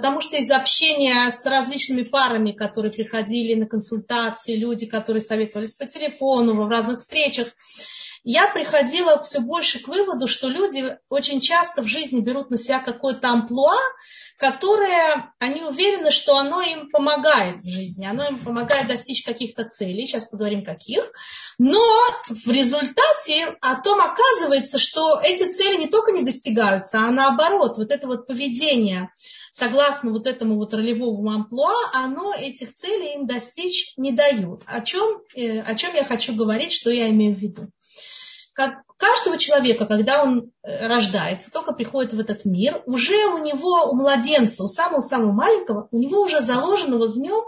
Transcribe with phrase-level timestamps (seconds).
[0.00, 5.84] потому что из общения с различными парами, которые приходили на консультации, люди, которые советовались по
[5.84, 7.48] телефону, в разных встречах,
[8.24, 12.80] я приходила все больше к выводу, что люди очень часто в жизни берут на себя
[12.80, 13.76] какое-то амплуа,
[14.38, 20.06] которое они уверены, что оно им помогает в жизни, оно им помогает достичь каких-то целей,
[20.06, 21.12] сейчас поговорим каких,
[21.58, 21.84] но
[22.28, 27.90] в результате о том оказывается, что эти цели не только не достигаются, а наоборот, вот
[27.90, 29.10] это вот поведение,
[29.50, 34.62] согласно вот этому вот ролевому амплуа, оно этих целей им достичь не дает.
[34.66, 37.68] О чем, э, о чем я хочу говорить, что я имею в виду
[38.60, 43.90] как каждого человека, когда он э, рождается, только приходит в этот мир, уже у него,
[43.90, 47.42] у младенца, у самого-самого маленького, у него уже заложена вот в нем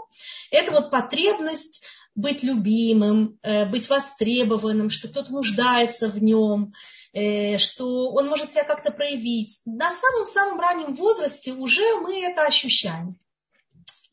[0.49, 1.85] эта вот потребность
[2.15, 6.73] быть любимым, э, быть востребованным, что кто-то нуждается в нем,
[7.13, 9.61] что он может себя как-то проявить.
[9.65, 13.19] На самом-самом раннем возрасте уже мы это ощущаем.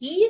[0.00, 0.28] И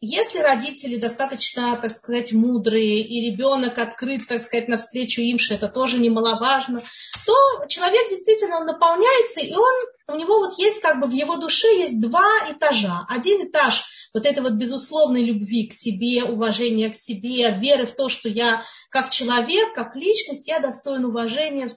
[0.00, 5.68] если родители достаточно, так сказать, мудрые, и ребенок открыт, так сказать, навстречу им, что это
[5.68, 6.82] тоже немаловажно,
[7.26, 9.74] то человек действительно наполняется, и он,
[10.08, 13.04] у него вот есть как бы в его душе есть два этажа.
[13.08, 18.08] Один этаж вот этой вот безусловной любви к себе, уважения к себе, веры в то,
[18.08, 21.68] что я как человек, как личность, я достоин уважения,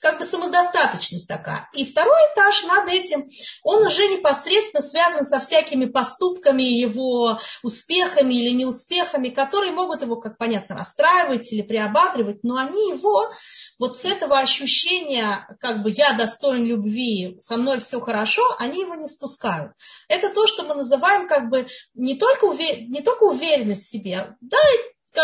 [0.00, 1.68] как бы самодостаточность такая.
[1.74, 3.30] И второй этаж над этим,
[3.62, 10.38] он уже непосредственно связан со всякими поступками его, успехами или неуспехами, которые могут его, как
[10.38, 13.30] понятно, расстраивать или приободривать, но они его
[13.78, 18.94] вот с этого ощущения, как бы я достоин любви, со мной все хорошо, они его
[18.94, 19.72] не спускают.
[20.08, 22.88] Это то, что мы называем как бы не только, увер...
[22.88, 24.58] не только уверенность в себе, да,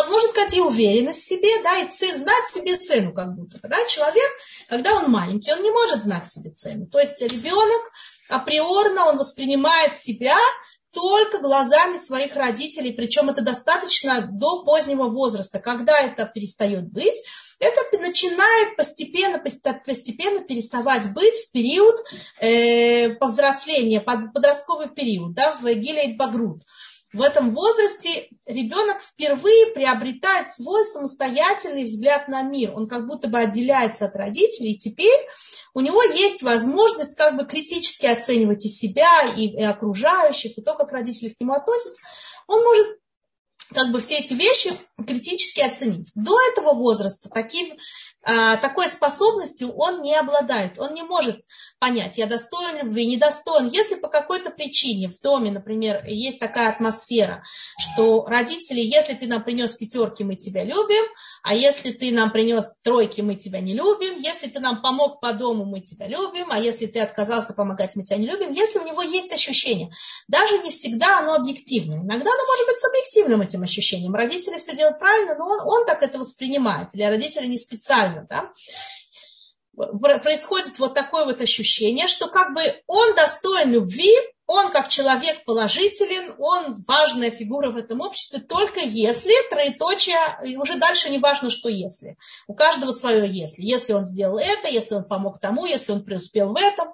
[0.08, 3.58] можно сказать, и уверенность в себе, да, и цен, знать себе цену как будто.
[3.62, 3.84] Да?
[3.86, 4.30] Человек,
[4.68, 6.86] когда он маленький, он не может знать себе цену.
[6.86, 7.90] То есть ребенок
[8.28, 10.36] априорно он воспринимает себя
[10.92, 15.58] только глазами своих родителей, причем это достаточно до позднего возраста.
[15.58, 17.22] Когда это перестает быть,
[17.58, 21.96] это начинает постепенно, постепенно переставать быть в период
[22.40, 26.62] э, повзросления, подростковый период, да, в Гилейт Багрут
[27.12, 32.72] в этом возрасте ребенок впервые приобретает свой самостоятельный взгляд на мир.
[32.74, 35.26] Он как будто бы отделяется от родителей, теперь
[35.74, 40.74] у него есть возможность как бы критически оценивать и себя, и, и окружающих, и то,
[40.74, 42.00] как родители к нему относятся.
[42.46, 43.00] Он может
[43.72, 44.72] как бы все эти вещи
[45.06, 46.10] критически оценить.
[46.14, 47.76] До этого возраста таким,
[48.22, 50.78] а, такой способностью он не обладает.
[50.78, 51.40] Он не может
[51.78, 53.68] понять, я достоин любви, недостоин.
[53.68, 57.42] Если по какой-то причине в доме, например, есть такая атмосфера,
[57.78, 61.04] что родители, если ты нам принес пятерки, мы тебя любим,
[61.42, 65.32] а если ты нам принес тройки, мы тебя не любим, если ты нам помог по
[65.32, 68.86] дому, мы тебя любим, а если ты отказался помогать, мы тебя не любим, если у
[68.86, 69.90] него есть ощущение,
[70.28, 74.14] даже не всегда оно объективное, иногда оно может быть субъективным этим ощущением.
[74.14, 78.50] Родители все делают правильно, но он, он так это воспринимает, или родители не специально, да
[80.22, 84.12] происходит вот такое вот ощущение, что как бы он достоин любви,
[84.46, 91.08] он как человек положителен, он важная фигура в этом обществе, только если, троеточие, уже дальше
[91.10, 92.16] не важно, что если.
[92.48, 93.62] У каждого свое если.
[93.62, 96.88] Если он сделал это, если он помог тому, если он преуспел в этом,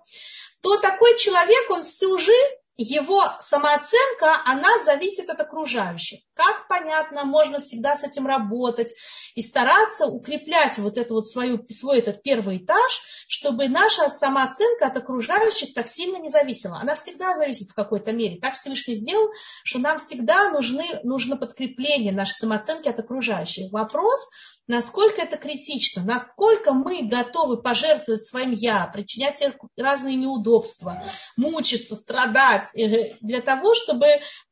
[0.60, 6.20] то такой человек, он всю жизнь его самооценка, она зависит от окружающих.
[6.34, 8.94] Как понятно, можно всегда с этим работать
[9.34, 14.96] и стараться укреплять вот эту вот свою, свой этот первый этаж, чтобы наша самооценка от
[14.96, 16.78] окружающих так сильно не зависела.
[16.78, 18.40] Она всегда зависит в какой-то мере.
[18.40, 19.28] Так Всевышний сделал,
[19.64, 23.72] что нам всегда нужны, нужно подкрепление нашей самооценки от окружающих.
[23.72, 24.28] Вопрос,
[24.68, 29.42] насколько это критично, насколько мы готовы пожертвовать своим «я», причинять
[29.76, 31.02] разные неудобства,
[31.36, 34.06] мучиться, страдать э, для того, чтобы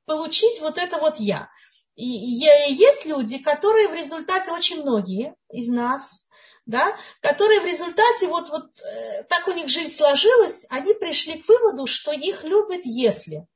[0.04, 1.48] получить вот это вот «я».
[1.96, 6.26] И есть люди, которые в результате, очень многие из нас,
[6.66, 11.48] да, которые в результате, вот, вот э, так у них жизнь сложилась, они пришли к
[11.48, 13.46] выводу, что их любят, если.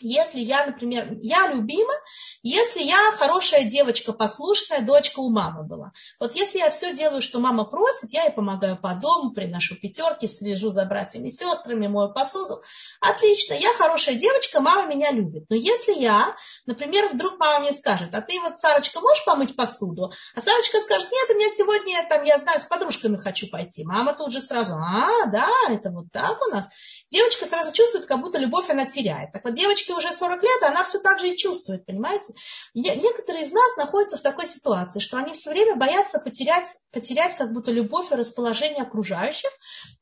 [0.00, 1.92] Если я, например, я любима,
[2.42, 5.92] если я хорошая девочка, послушная, дочка у мамы была.
[6.20, 10.26] Вот если я все делаю, что мама просит, я ей помогаю по дому, приношу пятерки,
[10.26, 12.62] слежу за братьями и сестрами, мою посуду.
[13.00, 15.46] Отлично, я хорошая девочка, мама меня любит.
[15.48, 20.12] Но если я, например, вдруг мама мне скажет, а ты вот, Сарочка, можешь помыть посуду?
[20.34, 23.84] А Сарочка скажет, нет, у меня сегодня, там, я знаю, с подружками хочу пойти.
[23.84, 26.68] Мама тут же сразу, а, да, это вот так у нас.
[27.08, 29.32] Девочка сразу чувствует, как будто любовь она теряет.
[29.32, 32.34] Так вот, девочки девочке уже 40 лет, она все так же и чувствует, понимаете?
[32.74, 37.52] Некоторые из нас находятся в такой ситуации, что они все время боятся потерять, потерять как
[37.52, 39.50] будто любовь и расположение окружающих,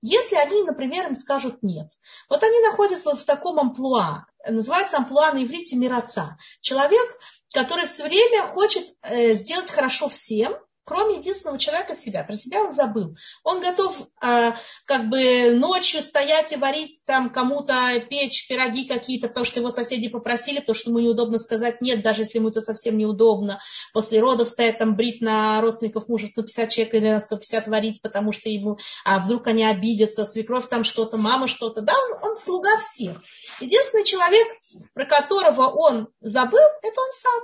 [0.02, 1.90] если они, например, им скажут нет.
[2.28, 6.36] Вот они находятся вот в таком амплуа, называется амплуа на иврите мираца.
[6.60, 7.18] Человек,
[7.52, 10.54] который все время хочет э, сделать хорошо всем,
[10.84, 12.24] кроме единственного человека себя.
[12.24, 13.16] Про себя он забыл.
[13.42, 14.52] Он готов э,
[14.84, 17.74] как бы ночью стоять и варить там кому-то
[18.08, 22.22] печь пироги какие-то, потому что его соседи попросили, потому что ему неудобно сказать нет, даже
[22.22, 23.60] если ему это совсем неудобно.
[23.92, 28.32] После родов стоять там брить на родственников мужа 150 человек или на 150 варить, потому
[28.32, 31.80] что ему, а вдруг они обидятся, свекровь там что-то, мама что-то.
[31.80, 33.22] Да, он, он слуга всех.
[33.60, 34.46] Единственный человек,
[34.92, 37.42] про которого он забыл, это он сам.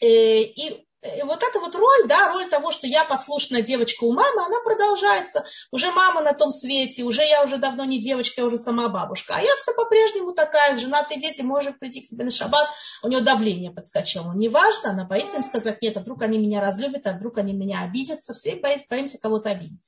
[0.00, 0.85] Э, и
[1.24, 5.44] вот эта вот роль, да, роль того, что я послушная девочка у мамы, она продолжается.
[5.70, 9.36] Уже мама на том свете, уже я уже давно не девочка, я уже сама бабушка.
[9.36, 12.68] А я все по-прежнему такая, женатые дети, может прийти к себе на шаббат,
[13.02, 14.32] у нее давление подскочило.
[14.34, 17.82] Неважно, она боится им сказать нет, а вдруг они меня разлюбят, а вдруг они меня
[17.82, 18.56] обидятся, все
[18.90, 19.82] боимся кого-то обидеть.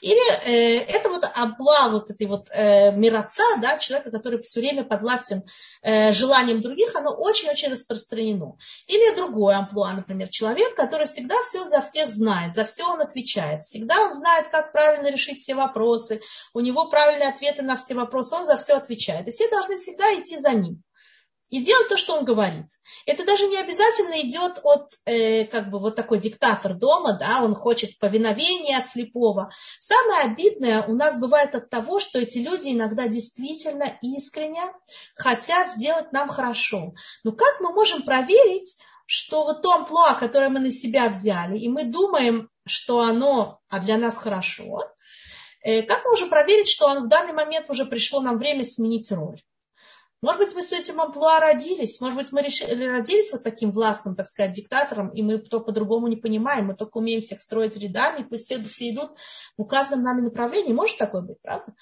[0.00, 4.84] Или э, это вот обла вот этой вот э, мираца, да, человека, который все время
[4.84, 5.42] подвластен
[5.82, 8.56] э, желаниям других, оно очень-очень распространено.
[8.86, 13.00] Или другое амплуа, например, человек, человек, который всегда все за всех знает, за все он
[13.00, 13.62] отвечает.
[13.62, 16.20] Всегда он знает, как правильно решить все вопросы,
[16.52, 19.28] у него правильные ответы на все вопросы, он за все отвечает.
[19.28, 20.82] И все должны всегда идти за ним
[21.48, 22.66] и делать то, что он говорит.
[23.04, 27.54] Это даже не обязательно идет от, э, как бы, вот такой диктатор дома, да, он
[27.54, 29.50] хочет повиновения слепого.
[29.78, 34.62] Самое обидное у нас бывает от того, что эти люди иногда действительно искренне
[35.14, 36.94] хотят сделать нам хорошо.
[37.22, 41.68] Но как мы можем проверить, что вот то амплуа, которое мы на себя взяли, и
[41.68, 44.84] мы думаем, что оно а для нас хорошо,
[45.62, 49.42] э, как мы уже проверить, что в данный момент уже пришло нам время сменить роль?
[50.22, 54.14] Может быть, мы с этим амплуа родились, может быть, мы решили, родились вот таким властным,
[54.14, 58.22] так сказать, диктатором, и мы то по-другому не понимаем, мы только умеем всех строить рядами,
[58.22, 59.18] пусть все, все идут
[59.56, 60.72] в указанном нами направлении.
[60.72, 61.74] Может такое быть, правда?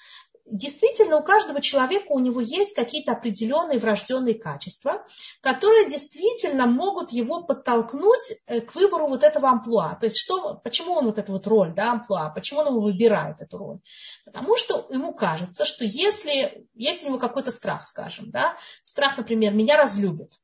[0.45, 5.05] Действительно у каждого человека у него есть какие-то определенные врожденные качества,
[5.41, 9.95] которые действительно могут его подтолкнуть э, к выбору вот этого амплуа.
[9.95, 13.41] То есть что, почему он вот эту вот роль, да, амплуа, почему он его выбирает
[13.41, 13.79] эту роль?
[14.25, 19.53] Потому что ему кажется, что если есть у него какой-то страх, скажем, да, страх, например,
[19.53, 20.39] меня разлюбят,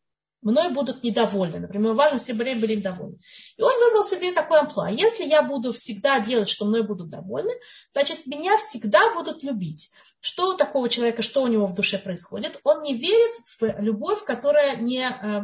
[0.48, 1.60] мной будут недовольны.
[1.60, 3.20] Например, важно, все были, были довольны.
[3.58, 4.90] И он выбрал себе такой амплуа.
[4.90, 7.52] Если я буду всегда делать, что мной будут довольны,
[7.94, 9.92] значит, меня всегда будут любить.
[10.20, 12.60] Что у такого человека, что у него в душе происходит?
[12.64, 15.42] Он не верит в любовь, которая не, э,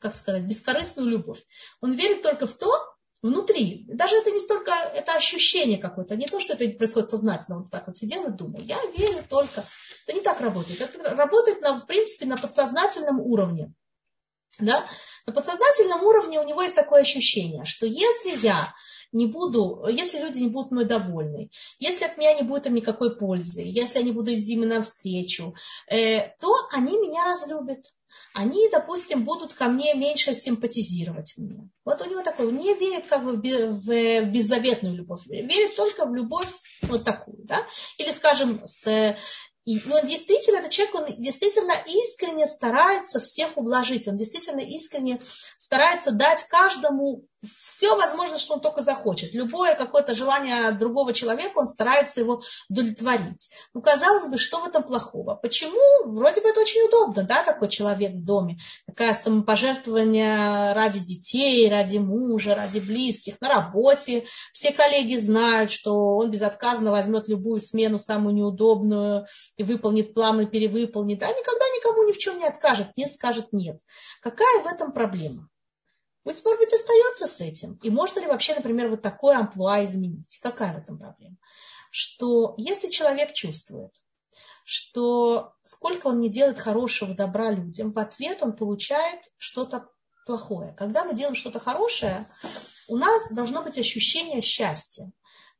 [0.00, 1.42] как сказать, бескорыстную любовь.
[1.80, 2.70] Он верит только в то,
[3.22, 3.84] внутри.
[3.88, 7.58] Даже это не столько, это ощущение какое-то, не то, что это происходит сознательно.
[7.58, 9.64] Он так вот сидел и думал, я верю только.
[10.06, 10.80] Это не так работает.
[10.80, 13.74] Это работает, на, в принципе, на подсознательном уровне.
[14.58, 14.84] Да?
[15.26, 18.72] На подсознательном уровне у него есть такое ощущение, что если я
[19.12, 23.16] не буду, если люди не будут мной довольны, если от меня не будет им никакой
[23.16, 25.54] пользы, если они будут идти мне навстречу,
[25.90, 27.84] э, то они меня разлюбят.
[28.32, 31.68] Они, допустим, будут ко мне меньше симпатизировать мне.
[31.84, 36.48] Вот у него такое, не верит как бы в беззаветную любовь, верит только в любовь
[36.82, 37.66] вот такую, да,
[37.98, 39.16] или, скажем, с
[39.66, 45.20] и он действительно, этот человек, он действительно искренне старается всех ублажить, он действительно искренне
[45.58, 47.26] старается дать каждому
[47.58, 49.34] все возможно, что он только захочет.
[49.34, 53.50] Любое какое-то желание другого человека, он старается его удовлетворить.
[53.74, 55.34] Ну, казалось бы, что в этом плохого?
[55.34, 56.10] Почему?
[56.12, 58.58] Вроде бы это очень удобно, да, такой человек в доме.
[58.86, 64.24] Такое самопожертвование ради детей, ради мужа, ради близких, на работе.
[64.52, 70.46] Все коллеги знают, что он безотказно возьмет любую смену, самую неудобную, и выполнит план, и
[70.46, 71.22] перевыполнит.
[71.22, 73.80] А никогда никому ни в чем не откажет, не скажет нет.
[74.20, 75.48] Какая в этом проблема?
[76.24, 77.78] Пусть, может быть, остается с этим.
[77.82, 80.38] И можно ли вообще, например, вот такое амплуа изменить?
[80.42, 81.36] Какая в этом проблема?
[81.90, 83.92] Что если человек чувствует,
[84.64, 89.88] что сколько он не делает хорошего добра людям, в ответ он получает что-то
[90.26, 90.74] плохое.
[90.76, 92.26] Когда мы делаем что-то хорошее,
[92.88, 95.12] у нас должно быть ощущение счастья.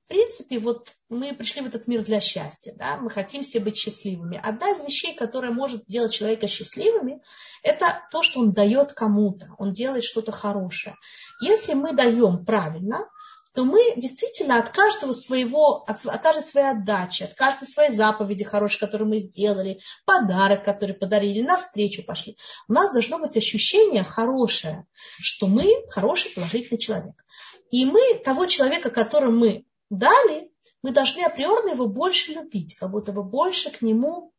[0.06, 3.76] В принципе, вот мы пришли в этот мир для счастья, да, мы хотим все быть
[3.76, 4.40] счастливыми.
[4.40, 7.20] Одна из вещей, которая может сделать человека счастливыми,
[7.64, 10.94] это то, что он дает кому-то, он делает что-то хорошее.
[11.40, 13.08] Если мы даем правильно,
[13.52, 18.44] то мы действительно от каждого своего, от, от каждой своей отдачи, от каждой своей заповеди
[18.44, 22.36] хорошей, которую мы сделали, подарок, который подарили, навстречу пошли,
[22.68, 24.86] у нас должно быть ощущение хорошее,
[25.18, 27.16] что мы хороший положительный человек.
[27.72, 30.50] И мы того человека, которому мы дали,
[30.82, 34.32] мы должны априорно его больше любить, как будто бы больше к нему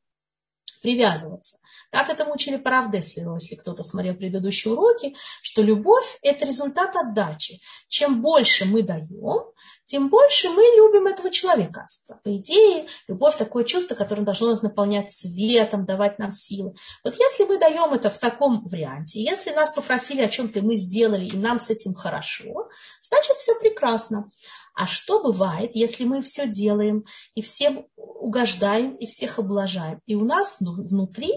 [0.82, 1.58] привязываться.
[1.90, 7.62] Так этому учили Паравдеслеру, если кто-то смотрел предыдущие уроки, что любовь– это результат отдачи.
[7.88, 9.52] Чем больше мы даем,
[9.86, 11.86] тем больше мы любим этого человека.
[12.24, 16.76] По идее, любовь– такое чувство, которое должно нас наполнять светом, давать нам силы.
[17.04, 21.28] Вот если мы даем это в таком варианте, если нас попросили о чем-то, мы сделали,
[21.28, 22.70] и нам с этим хорошо,
[23.02, 24.30] значит, все прекрасно.
[24.78, 27.04] А что бывает, если мы все делаем
[27.34, 31.32] и всем угождаем, и всех облажаем, и у нас внутри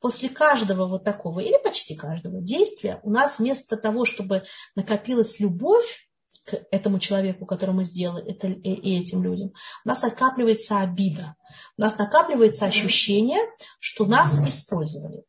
[0.00, 4.42] после каждого вот такого, или почти каждого действия, у нас вместо того, чтобы
[4.74, 6.08] накопилась любовь
[6.44, 9.52] к этому человеку, которому мы сделали, это, и этим людям,
[9.84, 11.36] у нас накапливается обида,
[11.78, 13.38] у нас накапливается ощущение,
[13.78, 15.22] что нас использовали.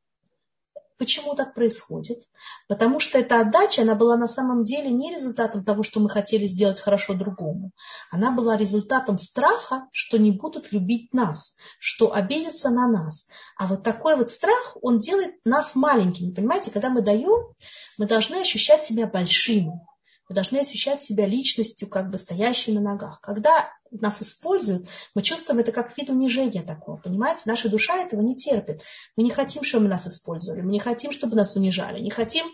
[1.01, 2.27] Почему так происходит?
[2.67, 6.45] Потому что эта отдача, она была на самом деле не результатом того, что мы хотели
[6.45, 7.71] сделать хорошо другому.
[8.11, 13.27] Она была результатом страха, что не будут любить нас, что обидятся на нас.
[13.57, 16.35] А вот такой вот страх, он делает нас маленькими.
[16.35, 17.55] Понимаете, когда мы даем,
[17.97, 19.81] мы должны ощущать себя большими.
[20.29, 23.19] Мы должны ощущать себя личностью, как бы стоящей на ногах.
[23.21, 27.43] Когда нас используют, мы чувствуем это как вид унижения такого, понимаете?
[27.45, 28.81] Наша душа этого не терпит.
[29.17, 32.45] Мы не хотим, чтобы нас использовали, мы не хотим, чтобы нас унижали, не хотим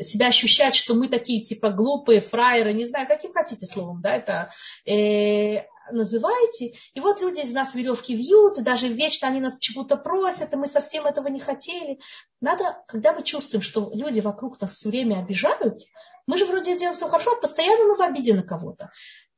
[0.00, 4.50] себя ощущать, что мы такие типа глупые, фраеры, не знаю, каким хотите словом, да, это
[4.84, 6.74] э, называете.
[6.94, 10.56] И вот люди из нас веревки вьют, и даже вечно они нас чего-то просят, и
[10.56, 12.00] мы совсем этого не хотели.
[12.40, 15.82] Надо, когда мы чувствуем, что люди вокруг нас все время обижают,
[16.26, 18.90] мы же вроде делаем все хорошо, а постоянно мы в обиде на кого-то.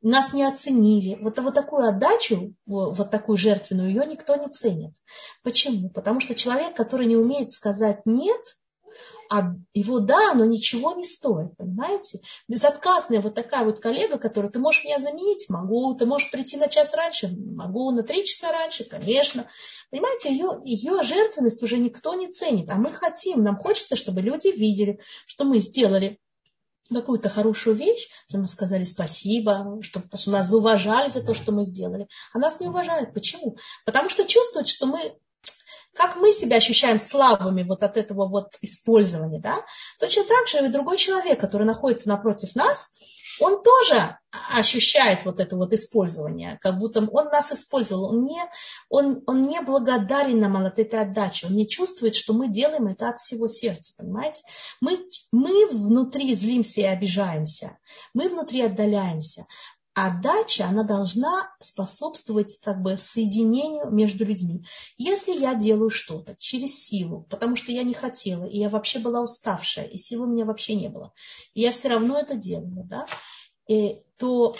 [0.02, 1.16] Нас не оценили.
[1.23, 4.94] Вот, вот такую отдачу, вот такую жертвенную, ее никто не ценит.
[5.42, 5.90] Почему?
[5.90, 8.40] Потому что человек, который не умеет сказать «нет»,
[9.33, 12.21] а его «да», оно ничего не стоит, понимаете?
[12.49, 15.49] Безотказная вот такая вот коллега, которая, ты можешь меня заменить?
[15.49, 15.95] Могу.
[15.95, 17.29] Ты можешь прийти на час раньше?
[17.29, 17.91] Могу.
[17.93, 18.85] На три часа раньше?
[18.85, 19.47] Конечно.
[19.91, 24.49] Понимаете, ее, ее жертвенность уже никто не ценит, а мы хотим, нам хочется, чтобы люди
[24.49, 26.21] видели, что мы сделали
[26.91, 32.07] какую-то хорошую вещь, что мы сказали спасибо, что, нас зауважали за то, что мы сделали.
[32.35, 33.15] А нас не уважают.
[33.15, 33.57] Почему?
[33.87, 35.17] Потому что чувствуют, что мы
[35.95, 39.65] как мы себя ощущаем слабыми вот от этого вот использования, да,
[39.99, 42.93] точно так же и другой человек, который находится напротив нас,
[43.41, 44.17] он тоже
[44.55, 48.41] ощущает вот это вот использование, как будто он нас использовал, он не,
[48.89, 53.09] он, он не благодарен нам от этой отдачи, он не чувствует, что мы делаем это
[53.09, 54.43] от всего сердца, понимаете?
[54.81, 54.99] Мы,
[55.33, 57.79] мы внутри злимся и обижаемся,
[58.15, 59.47] мы внутри отдаляемся,
[59.95, 64.65] а отдача, она должна способствовать как бы соединению между людьми.
[64.97, 69.21] Если я делаю что-то через силу, потому что я не хотела, и я вообще была
[69.21, 71.13] уставшая, и силы у меня вообще не было,
[71.53, 73.07] и я все равно это делала, да,
[73.69, 74.55] и, то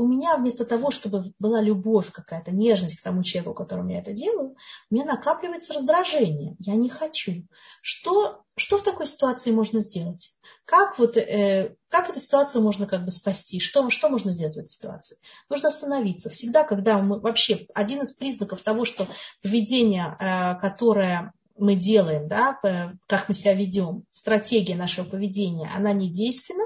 [0.00, 4.12] у меня вместо того, чтобы была любовь какая-то, нежность к тому человеку, которому я это
[4.12, 4.56] делаю,
[4.90, 6.56] у меня накапливается раздражение.
[6.58, 7.46] Я не хочу.
[7.82, 10.32] Что, что в такой ситуации можно сделать?
[10.64, 13.60] Как, вот, э, как эту ситуацию можно как бы спасти?
[13.60, 15.18] Что, что можно сделать в этой ситуации?
[15.50, 16.30] Нужно остановиться.
[16.30, 19.06] Всегда, когда мы вообще, один из признаков того, что
[19.42, 22.58] поведение, э, которое мы делаем, да,
[23.06, 26.64] как мы себя ведем, стратегия нашего поведения, она не действенна,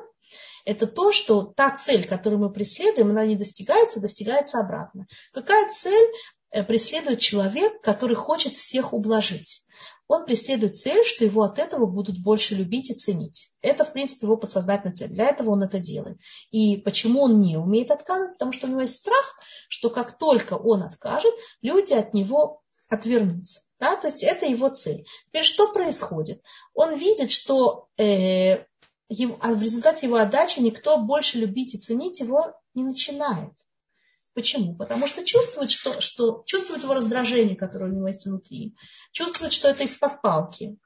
[0.64, 5.06] это то, что та цель, которую мы преследуем, она не достигается, достигается обратно.
[5.32, 6.10] Какая цель
[6.50, 9.64] э, преследует человек, который хочет всех ублажить?
[10.06, 13.52] Он преследует цель, что его от этого будут больше любить и ценить.
[13.62, 15.08] Это, в принципе, его подсознательная цель.
[15.08, 16.18] Для этого он это делает.
[16.50, 18.34] И почему он не умеет отказывать?
[18.34, 23.62] Потому что у него есть страх, что как только он откажет, люди от него отвернутся.
[23.80, 23.96] Да?
[23.96, 25.06] То есть это его цель.
[25.28, 26.42] Теперь что происходит?
[26.74, 28.64] Он видит, что э,
[29.08, 33.52] а в результате его отдачи никто больше любить и ценить его не начинает.
[34.34, 34.74] Почему?
[34.74, 38.74] Потому что чувствует, что, что чувствует его раздражение, которое у него есть внутри,
[39.12, 40.76] чувствует, что это из-под палки.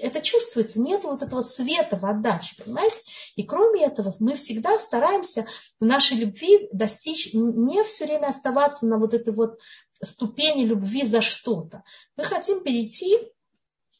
[0.00, 2.96] Это чувствуется, нет вот этого света в отдаче, понимаете?
[3.36, 5.46] И кроме этого, мы всегда стараемся
[5.78, 9.60] в нашей любви достичь, не все время оставаться на вот этой вот
[10.02, 11.84] ступени любви за что-то.
[12.16, 13.16] Мы хотим перейти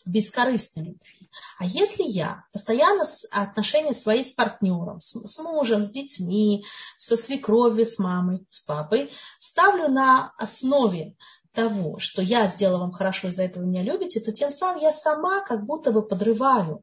[0.07, 1.31] любви.
[1.59, 6.65] А если я постоянно отношения свои с партнером, с, с мужем, с детьми,
[6.97, 11.17] со свекровью, с мамой, с папой, ставлю на основе
[11.53, 15.41] того, что я сделала вам хорошо, из-за этого меня любите, то тем самым я сама
[15.43, 16.83] как будто бы подрываю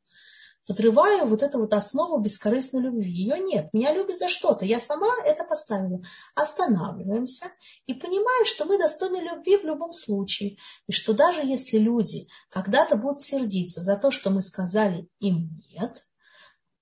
[0.67, 3.12] подрываю вот эту вот основу бескорыстной любви.
[3.12, 3.70] Ее нет.
[3.74, 4.65] Меня любят за что-то.
[4.65, 6.01] Я сама это поставила.
[6.36, 7.51] Останавливаемся
[7.86, 10.58] и понимаем, что мы достойны любви в любом случае.
[10.88, 16.03] И что даже если люди когда-то будут сердиться за то, что мы сказали им нет,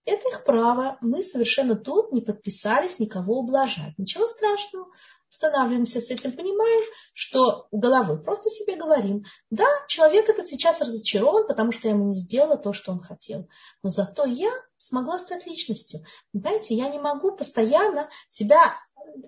[0.05, 0.97] Это их право.
[1.01, 3.93] Мы совершенно тут не подписались никого ублажать.
[3.97, 4.87] Ничего страшного.
[5.29, 6.81] Останавливаемся с этим, понимаем,
[7.13, 12.07] что у головы просто себе говорим, да, человек этот сейчас разочарован, потому что я ему
[12.07, 13.47] не сделала то, что он хотел.
[13.81, 16.01] Но зато я смогла стать личностью.
[16.33, 18.59] Понимаете, я не могу постоянно себя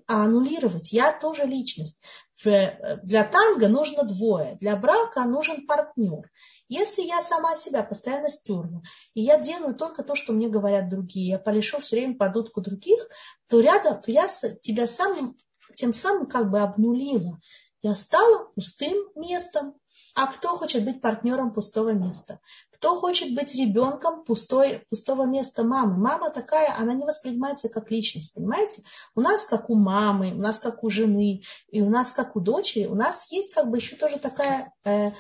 [0.08, 0.92] аннулировать.
[0.92, 2.04] Я тоже личность.
[2.44, 6.30] Для танго нужно двое, для брака нужен партнер.
[6.74, 8.82] Если я сама себя постоянно стерла,
[9.14, 12.62] и я делаю только то, что мне говорят другие, я полишу все время под утку
[12.62, 13.00] других,
[13.48, 14.28] то рядом, то я
[14.60, 15.38] тебя сам,
[15.76, 17.40] тем самым как бы обнулила.
[17.84, 19.76] Я стала пустым местом.
[20.16, 22.40] А кто хочет быть партнером пустого места?
[22.72, 25.98] Кто хочет быть ребенком пустой, пустого места мамы?
[25.98, 28.84] Мама такая, она не воспринимается как личность, понимаете?
[29.16, 32.40] У нас как у мамы, у нас как у жены, и у нас как у
[32.40, 35.12] дочери, у нас есть как бы еще тоже такая э,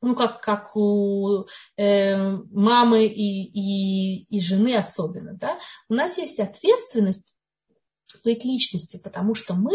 [0.00, 2.16] ну, как, как у э,
[2.50, 7.34] мамы и, и, и жены особенно, да, у нас есть ответственность
[8.24, 9.72] быть личностью, потому что мы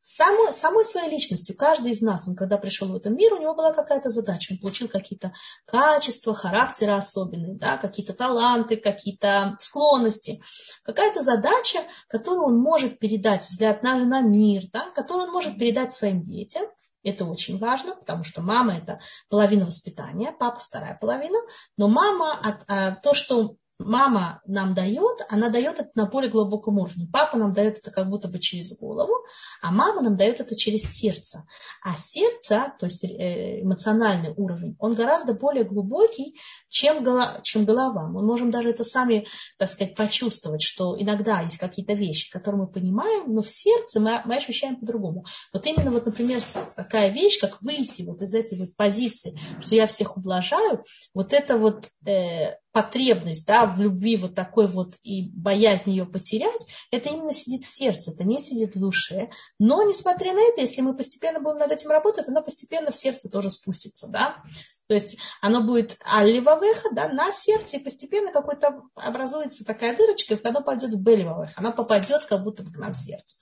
[0.00, 3.54] самой, самой своей личностью, каждый из нас, он когда пришел в этот мир, у него
[3.54, 5.32] была какая-то задача, он получил какие-то
[5.64, 10.42] качества, характеры особенные, да, какие-то таланты, какие-то склонности,
[10.82, 15.92] какая-то задача, которую он может передать, взгляд на, на мир, да, которую он может передать
[15.92, 16.64] своим детям,
[17.10, 21.38] это очень важно, потому что мама это половина воспитания, папа вторая половина.
[21.76, 27.08] Но мама, а, то, что мама нам дает, она дает это на более глубоком уровне.
[27.12, 29.24] Папа нам дает это как будто бы через голову,
[29.62, 31.44] а мама нам дает это через сердце.
[31.82, 36.34] А сердце, то есть э, эмоциональный уровень, он гораздо более глубокий,
[36.68, 38.08] чем, голова, чем голова.
[38.08, 39.26] Мы можем даже это сами,
[39.58, 44.22] так сказать, почувствовать, что иногда есть какие-то вещи, которые мы понимаем, но в сердце мы,
[44.24, 45.24] мы ощущаем по-другому.
[45.52, 46.40] Вот именно, вот, например,
[46.74, 50.82] такая вещь, как выйти вот из этой вот позиции, что я всех ублажаю,
[51.14, 56.66] вот это вот э, потребность да, в любви вот такой вот и боязнь ее потерять,
[56.90, 59.30] это именно сидит в сердце, это не сидит в душе.
[59.58, 63.28] Но, несмотря на это, если мы постепенно будем над этим работать, оно постепенно в сердце
[63.28, 64.08] тоже спустится.
[64.08, 64.42] Да?
[64.86, 70.46] То есть оно будет алливавеха да, на сердце, и постепенно какой-то образуется такая дырочка, и
[70.46, 73.36] оно пойдет в беливавеха, она попадет как будто бы к нам в сердце.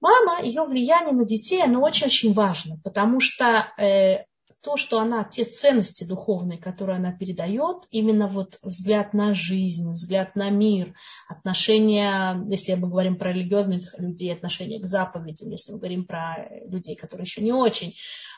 [0.00, 4.24] Мама, ее влияние на детей, оно очень-очень важно, потому что э,
[4.62, 10.36] то, что она, те ценности духовные, которые она передает, именно вот взгляд на жизнь, взгляд
[10.36, 10.94] на мир,
[11.28, 16.94] отношения, если мы говорим про религиозных людей, отношения к заповедям, если мы говорим про людей,
[16.94, 17.94] которые еще не очень,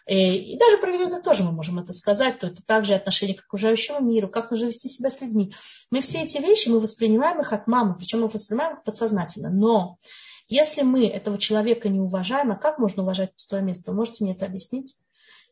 [0.06, 3.44] э, и даже про религиозных тоже мы можем это сказать, то это также отношение к
[3.44, 5.54] окружающему миру, как нужно вести себя с людьми.
[5.90, 9.50] Мы все эти вещи, мы воспринимаем их от мамы, причем мы воспринимаем их подсознательно.
[9.50, 9.98] Но
[10.46, 13.90] если мы этого человека не уважаем, а как можно уважать пустое место?
[13.90, 14.94] Вы можете мне это объяснить?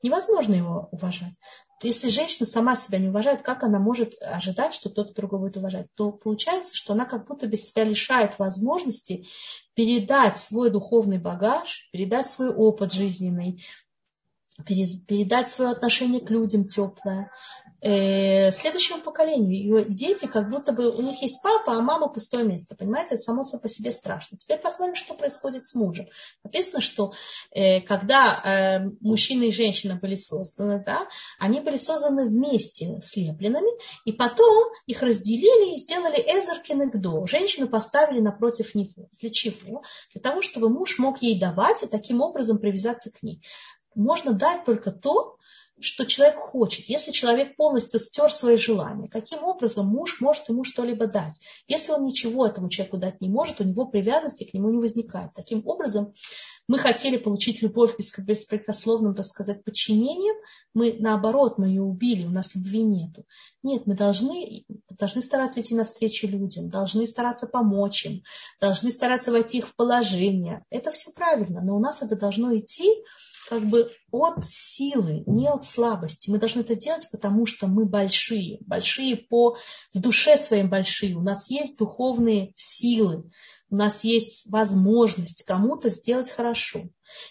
[0.03, 1.35] Невозможно его уважать.
[1.83, 5.87] Если женщина сама себя не уважает, как она может ожидать, что кто-то другой будет уважать?
[5.95, 9.27] То получается, что она как будто без себя лишает возможности
[9.75, 13.65] передать свой духовный багаж, передать свой опыт жизненный,
[14.65, 17.31] передать свое отношение к людям теплое,
[17.81, 19.53] э, следующему поколению.
[19.53, 22.77] Ее дети, как будто бы у них есть папа, а мама пустое место.
[22.77, 24.37] Понимаете, это само по себе страшно.
[24.37, 26.07] Теперь посмотрим, что происходит с мужем.
[26.45, 27.13] Написано, что
[27.53, 31.07] э, когда э, мужчина и женщина были созданы, да,
[31.39, 33.71] они были созданы вместе слепленными,
[34.05, 37.27] и потом их разделили и сделали эзеркин и гдо.
[37.27, 39.09] Женщину поставили напротив него.
[39.21, 39.83] Для чего?
[40.13, 43.41] Для того, чтобы муж мог ей давать и таким образом привязаться к ней.
[43.95, 45.37] Можно дать только то,
[45.81, 51.07] что человек хочет, если человек полностью стер свои желания, каким образом муж может ему что-либо
[51.07, 51.41] дать?
[51.67, 55.33] Если он ничего этому человеку дать не может, у него привязанности к нему не возникает.
[55.35, 56.13] Таким образом,
[56.69, 60.37] мы хотели получить любовь беспрекословным, так сказать, подчинением,
[60.75, 63.25] мы наоборот, мы ее убили, у нас любви нету.
[63.63, 68.23] Нет, мы должны, должны стараться идти навстречу людям, должны стараться помочь им,
[68.61, 70.65] должны стараться войти их в положение.
[70.71, 73.03] Это все правильно, но у нас это должно идти
[73.51, 76.31] как бы от силы, не от слабости.
[76.31, 79.57] Мы должны это делать, потому что мы большие, большие по
[79.93, 81.17] в душе своим большие.
[81.17, 83.29] У нас есть духовные силы,
[83.69, 86.83] у нас есть возможность кому-то сделать хорошо.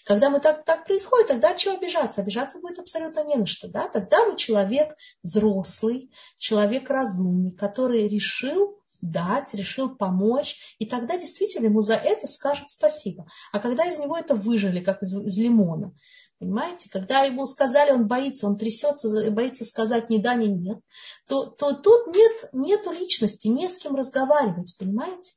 [0.03, 2.19] Когда мы так, так происходит, тогда чего обижаться?
[2.19, 3.69] Обижаться будет абсолютно не на что.
[3.69, 3.88] Да?
[3.88, 11.81] Тогда вы человек взрослый, человек разумный, который решил дать, решил помочь, и тогда действительно ему
[11.81, 13.27] за это скажут спасибо.
[13.51, 15.93] А когда из него это выжили, как из, из лимона,
[16.39, 20.79] понимаете, когда ему сказали, он боится, он трясется, боится сказать ни да, ни нет,
[21.27, 25.31] то, то тут нет, нету личности, не с кем разговаривать, понимаете.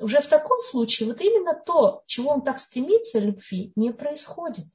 [0.00, 4.66] Уже в таком случае вот именно то, чего он так стремится, любви, не происходит.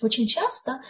[0.00, 0.80] Очень часто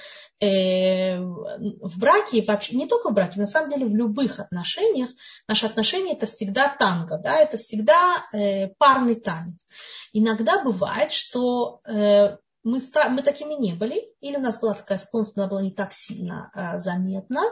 [0.40, 5.11] э, в браке, вообще не только в браке, на самом деле в любых отношениях,
[5.47, 9.68] наши отношения это всегда танго, да, это всегда э, парный танец.
[10.12, 12.79] Иногда бывает, что э, мы,
[13.11, 16.51] мы такими не были, или у нас была такая склонность, она была не так сильно
[16.55, 17.42] э, заметна.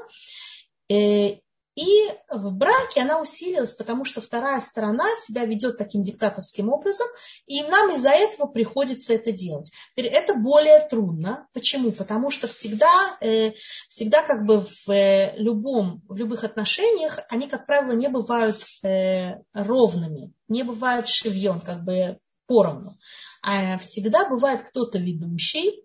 [1.76, 7.06] И в браке она усилилась, потому что вторая сторона себя ведет таким диктаторским образом,
[7.46, 9.70] и нам из-за этого приходится это делать.
[9.92, 11.46] Теперь это более трудно.
[11.52, 11.92] Почему?
[11.92, 13.52] Потому что всегда, э,
[13.88, 19.34] всегда как бы в э, любом, в любых отношениях они, как правило, не бывают э,
[19.52, 22.94] ровными, не бывают шевьон, как бы поровну.
[23.42, 25.84] А всегда бывает кто-то ведущий,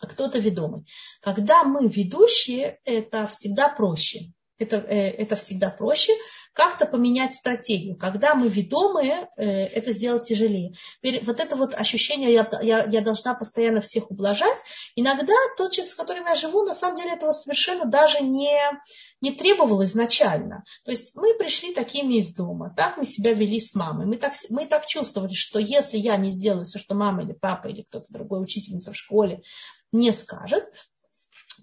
[0.00, 0.84] а кто-то ведомый.
[1.20, 6.12] Когда мы ведущие, это всегда проще это, э, это всегда проще,
[6.52, 7.96] как-то поменять стратегию.
[7.96, 10.74] Когда мы ведомые, э, это сделать тяжелее.
[11.02, 14.58] Вот это вот ощущение, я, я, я должна постоянно всех ублажать.
[14.96, 18.56] Иногда тот человек, с которым я живу, на самом деле этого совершенно даже не,
[19.20, 20.64] не требовал изначально.
[20.84, 24.06] То есть мы пришли такими из дома, так мы себя вели с мамой.
[24.06, 27.68] Мы так, мы так чувствовали, что если я не сделаю все, что мама или папа
[27.68, 29.42] или кто-то другой учительница в школе
[29.92, 30.64] не скажет,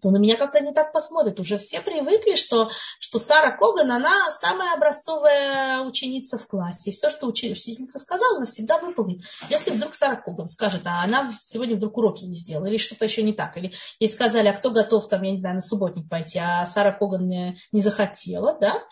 [0.02, 1.40] то на меня как-то не так посмотрят.
[1.40, 6.90] Уже все привыкли, что, что Сара Коган, она самая образцовая ученица в классе.
[6.90, 9.22] И все, что учительница сказала, она всегда выполнит.
[9.50, 13.24] Если вдруг Сара Коган скажет, а она сегодня вдруг уроки не сделала, или что-то еще
[13.24, 16.40] не так, или ей сказали, а кто готов там, я не знаю, на субботник пойти,
[16.40, 18.84] а Сара Коган не, не захотела, да,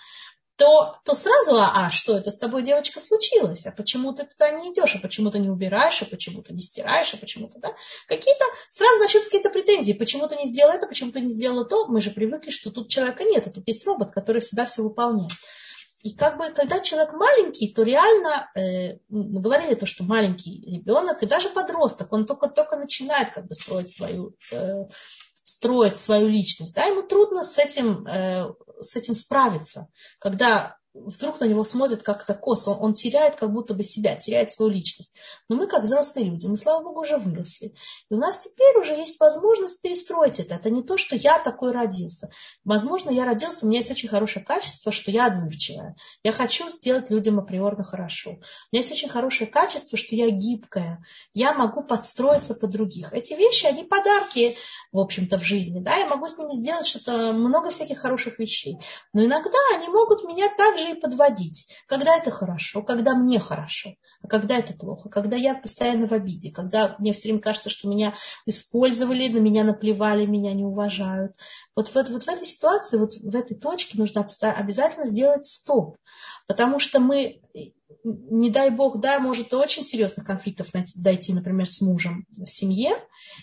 [0.57, 3.65] то, то сразу, а, а что это с тобой, девочка, случилось?
[3.67, 4.95] А почему ты туда не идешь?
[4.95, 6.01] А почему ты не убираешь?
[6.01, 7.13] А почему ты не стираешь?
[7.13, 7.73] А почему ты, да?
[8.07, 9.93] Какие-то, сразу начнутся какие-то претензии.
[9.93, 10.87] Почему ты не сделал это?
[10.87, 11.87] Почему ты не сделала то?
[11.87, 15.31] Мы же привыкли, что тут человека нет, а тут есть робот, который всегда все выполняет.
[16.03, 21.21] И как бы, когда человек маленький, то реально, э, мы говорили то, что маленький ребенок
[21.21, 24.85] и даже подросток, он только-только начинает как бы строить свою, э,
[25.47, 26.75] строить свою личность.
[26.75, 29.87] Да, ему трудно с этим э, с этим справиться,
[30.19, 34.51] когда вдруг на него смотрят как-то косо, он, он теряет как будто бы себя, теряет
[34.51, 35.15] свою личность.
[35.49, 37.73] Но мы как взрослые люди, мы, слава богу, уже выросли.
[38.09, 40.55] И у нас теперь уже есть возможность перестроить это.
[40.55, 42.29] Это не то, что я такой родился.
[42.63, 45.95] Возможно, я родился, у меня есть очень хорошее качество, что я отзывчивая.
[46.23, 48.31] Я хочу сделать людям априорно хорошо.
[48.31, 48.33] У
[48.71, 51.03] меня есть очень хорошее качество, что я гибкая.
[51.33, 53.13] Я могу подстроиться под других.
[53.13, 54.55] Эти вещи, они подарки,
[54.91, 55.79] в общем-то, в жизни.
[55.79, 55.95] Да?
[55.95, 58.77] Я могу с ними сделать что-то, много всяких хороших вещей.
[59.13, 61.67] Но иногда они могут меня также и подводить.
[61.87, 66.51] Когда это хорошо, когда мне хорошо, а когда это плохо, когда я постоянно в обиде,
[66.51, 68.13] когда мне все время кажется, что меня
[68.45, 71.35] использовали, на меня наплевали, меня не уважают.
[71.75, 75.97] Вот, вот, вот в этой ситуации, вот в этой точке нужно обязательно сделать стоп.
[76.47, 77.41] Потому что мы,
[78.03, 82.91] не дай бог, да, может очень серьезных конфликтов дойти, например, с мужем в семье,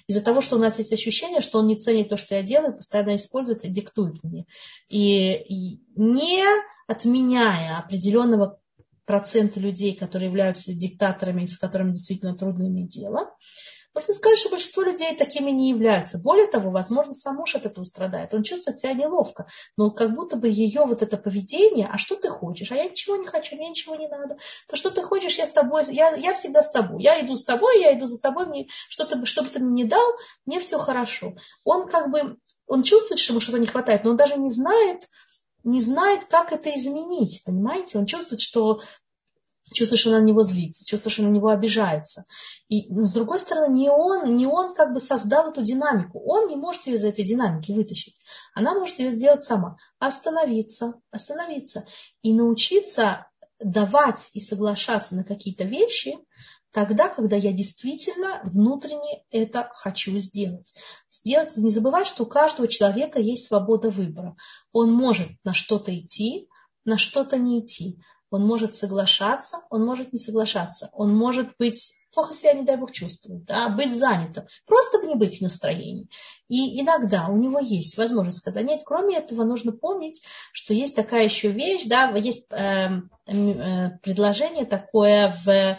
[0.06, 2.74] из-за того, что у нас есть ощущение, что он не ценит то, что я делаю,
[2.74, 4.46] постоянно использует и диктует мне.
[4.88, 6.44] И не
[6.86, 8.58] отменяя определенного
[9.06, 13.34] процента людей, которые являются диктаторами, с которыми действительно трудно иметь дело,
[13.94, 16.18] можно сказать, что большинство людей такими не являются.
[16.18, 18.34] Более того, возможно, сам муж от этого страдает.
[18.34, 19.46] Он чувствует себя неловко.
[19.76, 22.72] Но как будто бы ее вот это поведение, а что ты хочешь?
[22.72, 24.36] А я ничего не хочу, мне ничего не надо.
[24.68, 27.02] То, что ты хочешь, я с тобой, я, я всегда с тобой.
[27.02, 29.84] Я иду с тобой, я иду за тобой, мне, что, ты, что бы ты мне
[29.84, 30.04] не дал,
[30.44, 31.34] мне все хорошо.
[31.64, 35.08] Он как бы, он чувствует, что ему что-то не хватает, но он даже не знает,
[35.62, 37.98] не знает, как это изменить, понимаете?
[37.98, 38.80] Он чувствует, что
[39.72, 42.24] чувствует, что она на него злится, чувствует, что на него обижается.
[42.68, 46.20] И но с другой стороны, не он, не он как бы создал эту динамику.
[46.24, 48.20] Он не может ее из этой динамики вытащить.
[48.54, 49.76] Она может ее сделать сама.
[49.98, 51.86] Остановиться, остановиться.
[52.22, 53.26] И научиться
[53.58, 56.18] давать и соглашаться на какие-то вещи,
[56.72, 60.74] тогда, когда я действительно внутренне это хочу сделать.
[61.08, 61.56] сделать.
[61.56, 64.36] Не забывать, что у каждого человека есть свобода выбора.
[64.72, 66.48] Он может на что-то идти,
[66.84, 68.00] на что-то не идти.
[68.34, 70.90] Он может соглашаться, он может не соглашаться.
[70.92, 75.38] Он может быть плохо себя, не дай бог, чувствовать, да, быть занятым, просто не быть
[75.38, 76.08] в настроении.
[76.48, 81.24] И иногда у него есть возможность сказать, нет, кроме этого нужно помнить, что есть такая
[81.24, 85.78] еще вещь, да, есть э, э, предложение такое в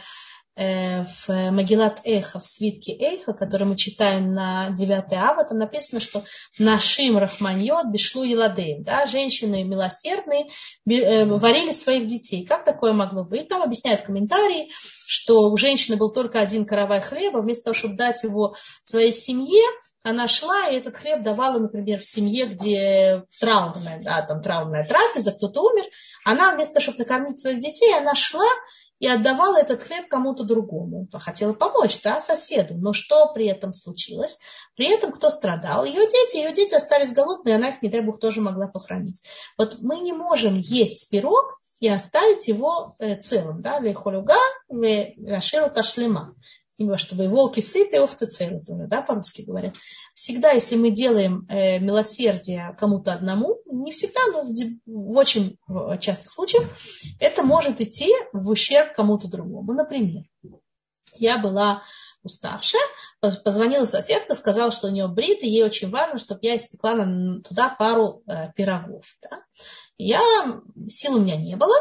[0.56, 6.24] в Магилат Эха, в свитке Эйха, который мы читаем на 9 ава, там написано, что
[6.58, 10.48] нашим рахманьот бишлу еладеем, да, женщины милосердные
[10.90, 12.46] э, варили своих детей.
[12.46, 13.50] Как такое могло быть?
[13.50, 14.70] Там объясняют комментарии,
[15.06, 19.64] что у женщины был только один каравай хлеба, вместо того, чтобы дать его своей семье,
[20.04, 25.32] она шла, и этот хлеб давала, например, в семье, где травмная, да, там травмная трапеза,
[25.32, 25.84] кто-то умер,
[26.24, 28.46] она вместо того, чтобы накормить своих детей, она шла
[29.00, 31.08] и отдавала этот хлеб кому-то другому.
[31.14, 32.76] Хотела помочь, да, соседу.
[32.76, 34.40] Но что при этом случилось?
[34.76, 35.86] При этом кто страдал?
[35.86, 36.38] Ее дети.
[36.38, 39.24] Ее дети остались голодные, она их, не дай бог, тоже могла похоронить.
[39.58, 43.62] Вот мы не можем есть пирог и оставить его э, целым.
[43.62, 43.80] Да?
[43.80, 44.36] Лехолюга,
[44.70, 45.70] лешеру
[46.98, 49.72] чтобы волки сыты, овцы целы да, по-русски говоря.
[50.14, 54.54] Всегда, если мы делаем э, милосердие кому-то одному, не всегда, но в,
[54.86, 56.66] в очень в частых случаях,
[57.20, 59.74] это может идти в ущерб кому-то другому.
[59.74, 60.24] Например,
[61.18, 61.84] я была
[62.24, 62.82] уставшая,
[63.22, 66.96] позвонила соседка, сказала, что у нее брит, и ей очень важно, чтобы я испекла
[67.44, 69.06] туда пару э, пирогов.
[69.22, 69.44] Да?
[69.98, 70.22] Я,
[70.90, 71.76] сил у меня не было,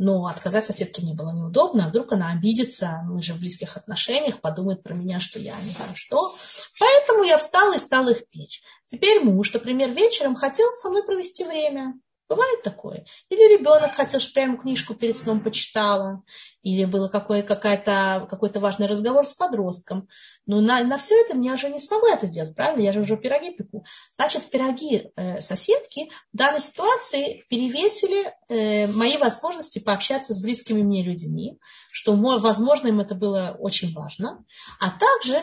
[0.00, 4.40] но отказать соседке мне было неудобно, а вдруг она обидится, мы же в близких отношениях,
[4.40, 6.34] подумает про меня, что я не знаю что.
[6.78, 8.62] Поэтому я встала и стала их печь.
[8.86, 12.00] Теперь муж, например, вечером хотел со мной провести время.
[12.30, 13.04] Бывает такое.
[13.28, 16.22] Или ребенок хотел, чтобы я книжку перед сном почитала.
[16.62, 20.08] Или был какой, какой-то, важный разговор с подростком.
[20.46, 22.82] Но на, на все это я уже не смогла это сделать, правильно?
[22.82, 23.84] Я же уже пироги пеку.
[24.12, 31.02] Значит, пироги э, соседки в данной ситуации перевесили э, мои возможности пообщаться с близкими мне
[31.02, 31.58] людьми,
[31.90, 34.44] что, возможно, им это было очень важно.
[34.78, 35.42] А также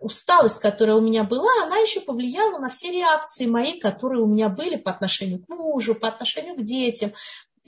[0.00, 4.50] усталость, которая у меня была, она еще повлияла на все реакции мои, которые у меня
[4.50, 7.12] были по отношению к мужу, по отношению к детям,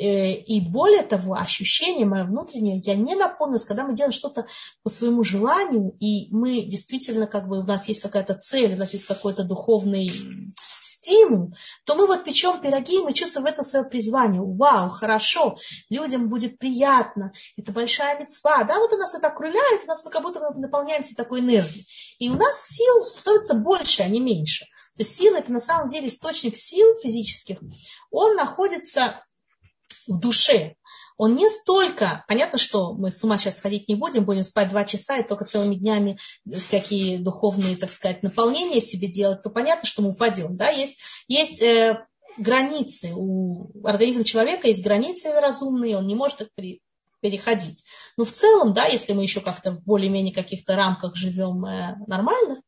[0.01, 4.47] Э, и более того, ощущение мое внутреннее, я не наполнилась, когда мы делаем что-то
[4.83, 8.95] по своему желанию, и мы действительно, как бы у нас есть какая-то цель, у нас
[8.95, 10.11] есть какой-то духовный
[11.11, 11.53] стимул,
[11.85, 14.41] то мы вот печем пироги, и мы чувствуем в этом свое призвание.
[14.41, 15.57] Вау, хорошо,
[15.89, 18.65] людям будет приятно, это большая мецва.
[18.65, 21.87] Да, вот у нас это окрыляет, у нас мы как будто мы наполняемся такой энергией.
[22.19, 24.67] И у нас сил становится больше, а не меньше.
[24.97, 27.59] То есть сила это на самом деле источник сил физических.
[28.11, 29.25] Он находится
[30.07, 30.77] в душе.
[31.21, 34.87] Он не столько, понятно, что мы с ума сейчас ходить не будем, будем спать два
[34.87, 36.17] часа и только целыми днями
[36.51, 40.57] всякие духовные, так сказать, наполнения себе делать, то понятно, что мы упадем.
[40.57, 40.71] Да?
[40.71, 40.97] Есть,
[41.29, 42.07] есть э,
[42.39, 46.81] границы, у организма человека есть границы разумные, он не может их при,
[47.21, 47.85] переходить.
[48.17, 52.61] Но в целом, да, если мы еще как-то в более-менее каких-то рамках живем э, нормальных,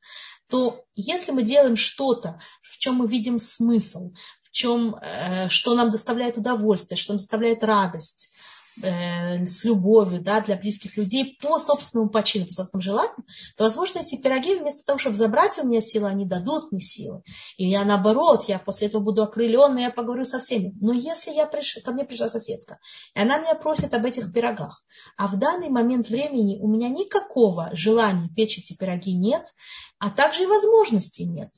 [0.51, 4.13] то если мы делаем что-то, в чем мы видим смысл,
[4.53, 8.37] чем, э, что нам доставляет удовольствие, что нам доставляет радость,
[8.83, 13.25] э, с любовью да, для близких людей по собственному почину, по собственному желанию,
[13.57, 17.23] то, возможно, эти пироги вместо того, чтобы забрать у меня силы, они дадут мне силы.
[17.57, 20.75] И я наоборот, я после этого буду окрыленной, я поговорю со всеми.
[20.81, 21.79] Но если я приш...
[21.85, 22.79] ко мне пришла соседка,
[23.15, 24.85] и она меня просит об этих пирогах,
[25.17, 29.45] а в данный момент времени у меня никакого желания печь эти пироги нет,
[29.99, 31.51] а также и возможности нет,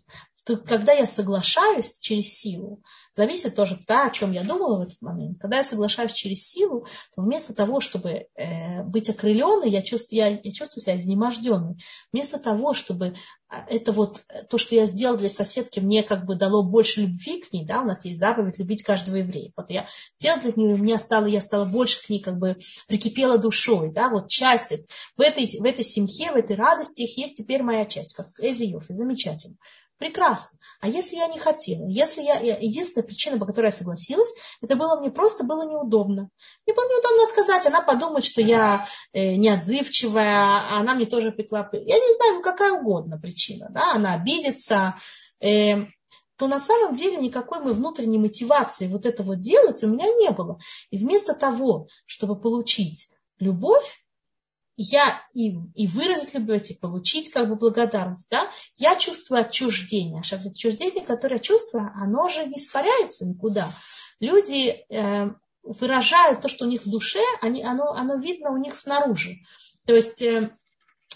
[0.44, 2.83] то когда я соглашаюсь через силу,
[3.14, 5.38] зависит тоже да, о чем я думала в этот момент.
[5.40, 10.28] Когда я соглашаюсь через силу, то вместо того, чтобы э, быть окрыленной, я чувствую, я,
[10.28, 11.76] я чувствую себя изнеможденной.
[12.12, 13.14] Вместо того, чтобы
[13.48, 17.02] а, это вот э, то, что я сделала для соседки, мне как бы дало больше
[17.02, 19.52] любви к ней, да, у нас есть заповедь любить каждого еврея.
[19.57, 19.87] Вот я
[20.18, 22.57] сделала для нее, меня стало, я стала больше к ней как бы
[22.88, 24.72] прикипела душой, да, вот часть
[25.16, 28.64] в этой, в этой семье, в этой радости их есть теперь моя часть, как Эзи
[28.64, 29.57] Йофи, замечательно.
[30.04, 30.58] Прекрасно.
[30.82, 31.86] А если я не хотела?
[31.88, 36.28] Если я, единственная причина, по которой я согласилась, это было мне просто было неудобно.
[36.66, 37.66] Мне было неудобно отказать.
[37.66, 41.70] Она подумает, что я э, неотзывчивая, а она мне тоже пекла.
[41.72, 43.68] Я не знаю, ну какая угодно причина.
[43.70, 43.94] Да?
[43.94, 44.94] Она обидится.
[45.40, 45.86] Э,
[46.36, 50.32] то на самом деле никакой моей внутренней мотивации вот это вот делать у меня не
[50.32, 50.58] было.
[50.90, 54.03] И вместо того, чтобы получить любовь,
[54.76, 60.22] я и, и выразить любовь, и получить как бы благодарность, да, я чувствую отчуждение.
[60.22, 63.68] А отчуждение, которое я чувствую, оно же не испаряется никуда.
[64.20, 65.30] Люди э,
[65.62, 69.37] выражают то, что у них в душе, они, оно, оно видно у них снаружи.
[69.87, 70.50] То есть э,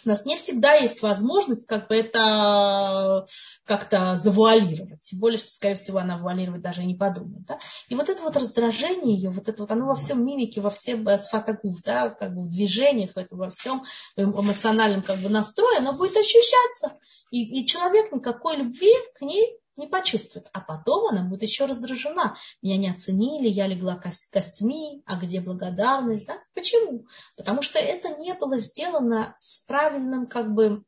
[0.04, 3.26] у нас не всегда есть возможность как бы это
[3.64, 5.00] как-то завуалировать.
[5.00, 7.44] Тем более, что, скорее всего, она вуалировать даже и не подумает.
[7.46, 7.58] Да?
[7.88, 11.06] И вот это вот раздражение ее, вот это вот, оно во всем мимике, во всем
[11.08, 13.84] э, сфатагуф, да, как бы в движениях, это во всем
[14.16, 16.98] эмоциональном как бы настрое, оно будет ощущаться.
[17.30, 20.48] И, и человек никакой любви к ней не почувствует.
[20.52, 22.36] А потом она будет еще раздражена.
[22.60, 26.26] Меня не оценили, я легла кость, костьми, а где благодарность?
[26.26, 26.38] Да?
[26.54, 27.06] Почему?
[27.36, 30.84] Потому что это не было сделано с правильным, как бы,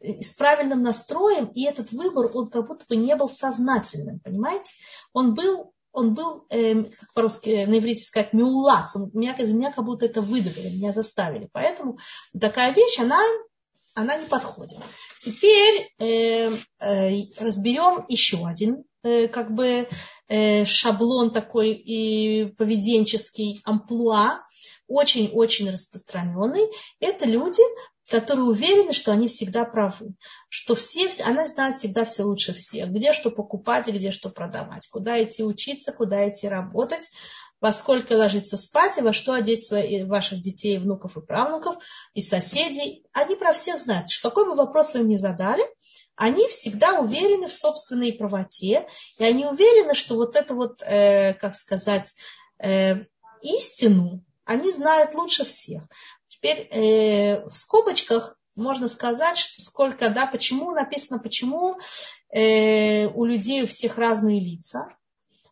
[0.00, 4.72] с правильным настроем, и этот выбор, он как будто бы не был сознательным, понимаете?
[5.12, 8.96] Он был он был, э, как по-русски, на иврите сказать, миулац.
[9.12, 11.50] меня, меня как будто это выдавили, меня заставили.
[11.52, 11.98] Поэтому
[12.40, 13.22] такая вещь, она
[13.94, 14.78] она не подходит.
[15.18, 16.50] Теперь э,
[16.80, 19.88] э, разберем еще один э, как бы
[20.28, 24.44] э, шаблон такой и поведенческий амплуа,
[24.88, 26.66] очень-очень распространенный.
[27.00, 27.62] Это люди,
[28.12, 30.14] которые уверены, что они всегда правы,
[30.50, 34.86] что все, она знает всегда все лучше всех, где что покупать и где что продавать,
[34.88, 37.10] куда идти учиться, куда идти работать,
[37.62, 41.76] во сколько ложиться спать и во что одеть свои, ваших детей, внуков и правнуков,
[42.12, 43.02] и соседей.
[43.14, 44.08] Они про всех знают.
[44.22, 45.64] Какой бы вопрос вы им ни задали,
[46.14, 51.54] они всегда уверены в собственной правоте, и они уверены, что вот это вот, э, как
[51.54, 52.12] сказать,
[52.58, 53.06] э,
[53.40, 55.84] истину они знают лучше всех.
[56.42, 61.78] Теперь э, в скобочках можно сказать, что сколько, да, почему написано, почему
[62.30, 64.88] э, у людей у всех разные лица.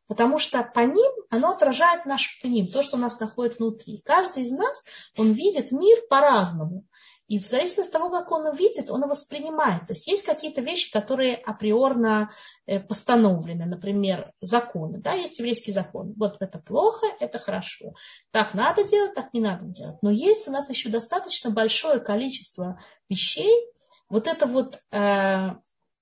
[0.09, 4.03] Потому что по ним оно отражает наш ним, то, что у нас находится внутри.
[4.05, 4.83] Каждый из нас,
[5.17, 6.85] он видит мир по-разному.
[7.31, 9.87] И в зависимости от того, как он видит, он его воспринимает.
[9.87, 12.29] То есть есть какие-то вещи, которые априорно
[12.67, 14.99] э, постановлены, например, законы.
[14.99, 16.13] Да, есть еврейский закон.
[16.17, 17.95] Вот это плохо, это хорошо.
[18.33, 19.99] Так надо делать, так не надо делать.
[20.03, 23.65] Но есть у нас еще достаточно большое количество вещей.
[24.09, 25.51] Вот это вот э,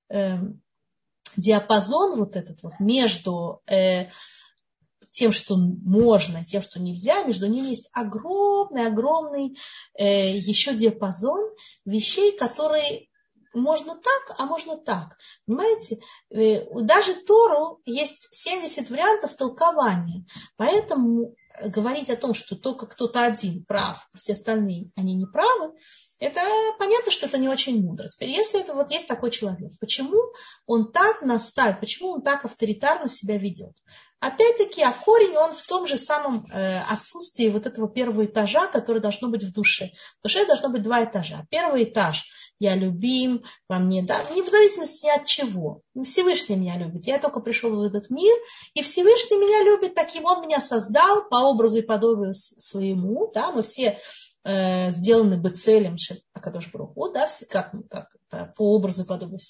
[0.08, 0.38] э,
[1.36, 4.08] диапазон вот этот вот между э,
[5.18, 9.56] тем, что можно, тем, что нельзя, между ними есть огромный-огромный
[9.98, 11.40] э, еще диапазон
[11.84, 13.08] вещей, которые
[13.52, 15.16] можно так, а можно так.
[15.44, 15.98] Понимаете?
[16.30, 20.24] Э, даже Тору есть 70 вариантов толкования.
[20.56, 25.72] Поэтому говорить о том, что только кто-то один прав, а все остальные они не правы,
[26.18, 26.40] это
[26.78, 28.08] понятно, что это не очень мудро.
[28.08, 30.18] Теперь, если это вот есть такой человек, почему
[30.66, 33.72] он так настаивает, почему он так авторитарно себя ведет?
[34.20, 39.00] Опять-таки, а корень он в том же самом э, отсутствии вот этого первого этажа, который
[39.00, 39.92] должно быть в душе.
[40.18, 41.46] В душе должно быть два этажа.
[41.50, 42.28] Первый этаж–
[42.58, 45.82] я любим, во мне, да, не в зависимости от чего.
[46.04, 47.06] Всевышний меня любит.
[47.06, 48.34] Я только пришел в этот мир,
[48.74, 53.30] и Всевышний меня любит, таким он меня создал по образу и подобию своему.
[53.32, 53.98] Да, мы все
[54.44, 55.96] э, сделаны бы целем
[56.32, 58.08] Акадош Бруху, да, как, как
[58.54, 59.40] по образу и подобию.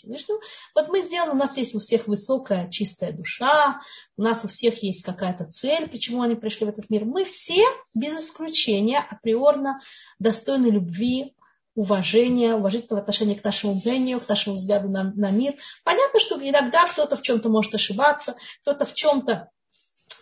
[0.74, 3.80] Вот мы сделаны, у нас есть у всех высокая чистая душа,
[4.16, 7.04] у нас у всех есть какая-то цель, почему они пришли в этот мир.
[7.04, 7.62] Мы все,
[7.94, 9.80] без исключения, априорно
[10.18, 11.34] достойны любви,
[11.74, 15.54] уважения, уважительного отношения к нашему мнению, к нашему взгляду на, на мир.
[15.84, 19.48] Понятно, что иногда кто-то в чем-то может ошибаться, кто-то в чем-то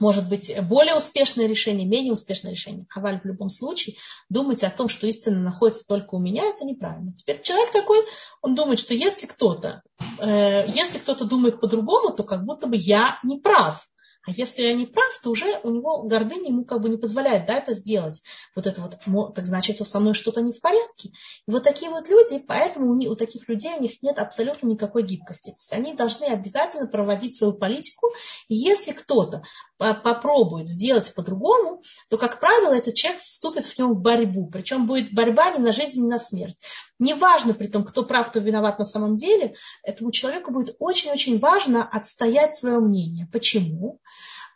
[0.00, 2.86] может быть более успешное решение, менее успешное решение.
[2.88, 3.96] Хаваль в любом случае
[4.28, 7.12] думать о том, что истина находится только у меня, это неправильно.
[7.12, 7.98] Теперь человек такой,
[8.42, 9.82] он думает, что если кто-то,
[10.18, 13.86] э, если кто-то думает по-другому, то как будто бы я не прав.
[14.26, 17.46] А если я не прав, то уже у него гордыня ему как бы не позволяет
[17.46, 18.22] да, это сделать.
[18.56, 21.10] Вот это вот, так значит, со мной что-то не в порядке.
[21.46, 24.66] И вот такие вот люди, поэтому у, них, у таких людей у них нет абсолютно
[24.66, 25.50] никакой гибкости.
[25.50, 28.08] То есть они должны обязательно проводить свою политику.
[28.48, 29.44] И если кто-то
[29.78, 34.48] попробует сделать по-другому, то, как правило, этот человек вступит в нем в борьбу.
[34.50, 36.56] Причем будет борьба не на жизнь, не на смерть.
[36.98, 41.86] Неважно при том, кто прав, кто виноват на самом деле, этому человеку будет очень-очень важно
[41.86, 43.28] отстоять свое мнение.
[43.30, 44.00] Почему?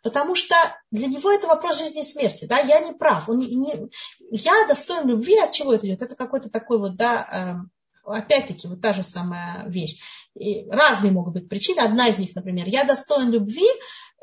[0.02, 0.54] Потому что
[0.90, 2.46] для него это вопрос жизни и смерти.
[2.46, 2.58] Да?
[2.58, 3.28] Я не прав.
[3.28, 3.88] Он не, не,
[4.30, 5.38] я достоин любви.
[5.38, 6.02] От чего это идет?
[6.02, 7.66] Это какой-то такой вот, да,
[8.04, 10.00] э, опять-таки, вот та же самая вещь.
[10.34, 11.80] И разные могут быть причины.
[11.80, 13.66] Одна из них, например, я достоин любви,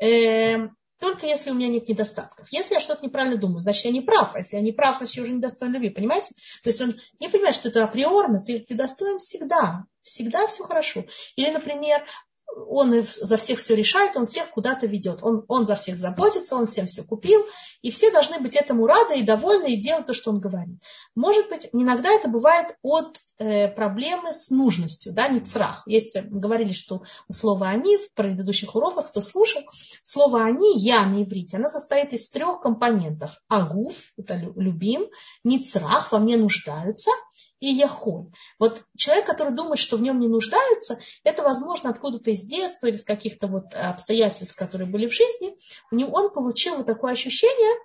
[0.00, 0.68] э,
[1.00, 2.48] только если у меня нет недостатков.
[2.50, 4.34] Если я что-то неправильно думаю, значит, я не прав.
[4.34, 5.90] А если я не прав, значит, я уже не достоин любви.
[5.90, 6.34] Понимаете?
[6.62, 8.42] То есть он не понимает, что это априорно.
[8.42, 9.84] Ты, ты достоин всегда.
[10.02, 11.04] Всегда все хорошо.
[11.36, 12.04] Или, например,
[12.56, 15.22] он за всех все решает, он всех куда-то ведет.
[15.22, 17.44] Он, он за всех заботится, он всем все купил,
[17.82, 20.82] и все должны быть этому рады и довольны и делать то, что он говорит.
[21.14, 25.82] Может быть, иногда это бывает от э, проблемы с нужностью, да, не црах.
[25.86, 29.62] Есть, э, говорили, что слово «они» в предыдущих уроках, кто слушал,
[30.02, 33.38] слово «они», «я» на иврите, оно состоит из трех компонентов.
[33.48, 35.06] Агуф, это любим,
[35.44, 37.10] ницрах, во мне нуждаются,
[37.60, 38.30] и яхоль.
[38.58, 42.94] Вот человек, который думает, что в нем не нуждаются, это, возможно, откуда-то из детства или
[42.94, 45.56] из каких-то вот обстоятельств, которые были в жизни,
[45.90, 47.78] у него, он получил вот такое ощущение,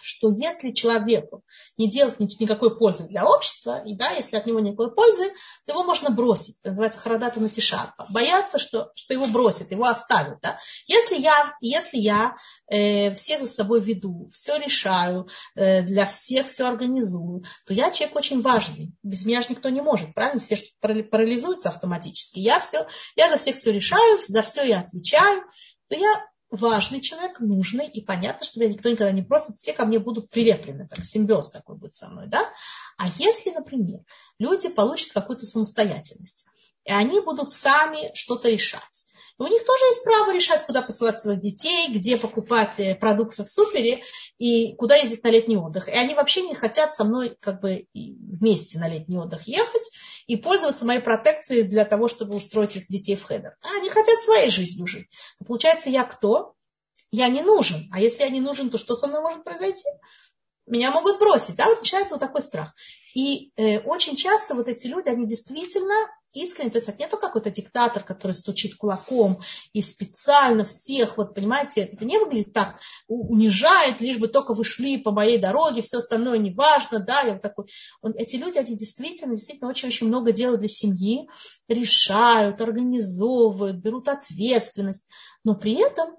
[0.00, 1.42] что если человеку
[1.76, 5.24] не делать никакой пользы для общества, и да, если от него никакой пользы,
[5.66, 6.58] то его можно бросить.
[6.60, 7.90] Это называется харадата натишат.
[8.10, 10.40] Бояться, что, что его бросят, его оставят.
[10.40, 10.58] Да?
[10.86, 12.36] Если я, если я
[12.70, 18.16] э, всех за собой веду, все решаю, э, для всех все организую, то я человек
[18.16, 18.92] очень важный.
[19.02, 20.40] Без меня же никто не может, правильно?
[20.40, 22.38] Все парализуются автоматически.
[22.38, 25.42] Я, все, я за всех все решаю, за все я отвечаю,
[25.88, 29.84] то я важный человек, нужный, и понятно, что меня никто никогда не просит, все ко
[29.84, 32.50] мне будут прилеплены, так, симбиоз такой будет со мной, да?
[32.96, 34.00] А если, например,
[34.38, 36.46] люди получат какую-то самостоятельность,
[36.84, 39.08] и они будут сами что-то решать,
[39.38, 43.44] и у них тоже есть право решать, куда посылать своих детей, где покупать э, продукты
[43.44, 44.00] в супере
[44.38, 45.88] и куда ездить на летний отдых.
[45.88, 49.90] И они вообще не хотят со мной как бы вместе на летний отдых ехать
[50.28, 53.56] и пользоваться моей протекцией для того, чтобы устроить их детей в хедер.
[53.62, 55.08] А они хотят своей жизнью жить.
[55.38, 56.54] То получается, я кто?
[57.10, 57.88] Я не нужен.
[57.90, 59.88] А если я не нужен, то что со мной может произойти?
[60.66, 61.56] Меня могут бросить.
[61.56, 62.74] Да, вот начинается вот такой страх.
[63.14, 65.94] И э, очень часто вот эти люди, они действительно
[66.32, 69.38] искренне, то есть это не то какой-то диктатор, который стучит кулаком
[69.72, 74.98] и специально всех, вот понимаете, это не выглядит так, унижает, лишь бы только вы шли
[74.98, 77.66] по моей дороге, все остальное не важно, да, я вот такой.
[78.02, 81.28] Он, эти люди, они действительно, действительно очень-очень много делают для семьи,
[81.66, 85.08] решают, организовывают, берут ответственность,
[85.44, 86.16] но при этом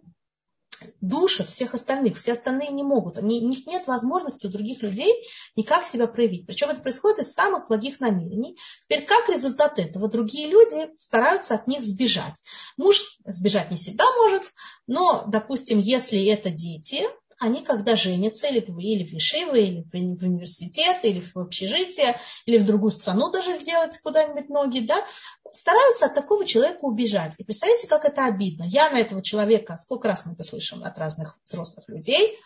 [1.01, 2.17] душат всех остальных.
[2.17, 3.17] Все остальные не могут.
[3.17, 5.13] Они, у них нет возможности у других людей
[5.55, 6.45] никак себя проявить.
[6.45, 8.57] Причем это происходит из самых благих намерений.
[8.85, 10.07] Теперь как результат этого?
[10.07, 12.41] Другие люди стараются от них сбежать.
[12.77, 14.43] Муж сбежать не всегда может,
[14.87, 17.05] но, допустим, если это дети,
[17.39, 22.15] они когда женятся, или, или в Ешивы, или в, в университет, или в общежитие,
[22.45, 25.03] или в другую страну даже сделать куда-нибудь ноги, да,
[25.51, 27.35] стараются от такого человека убежать.
[27.37, 28.63] И представляете, как это обидно.
[28.63, 32.37] Я на этого человека, сколько раз мы это слышим от разных взрослых людей,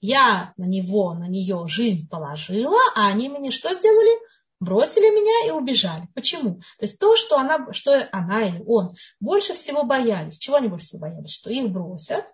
[0.00, 4.26] я на него, на нее жизнь положила, а они мне что сделали?
[4.58, 6.08] бросили меня и убежали.
[6.14, 6.60] Почему?
[6.78, 10.38] То есть то, что она, что она или он больше всего боялись.
[10.38, 11.30] Чего они больше всего боялись?
[11.30, 12.24] Что их бросят,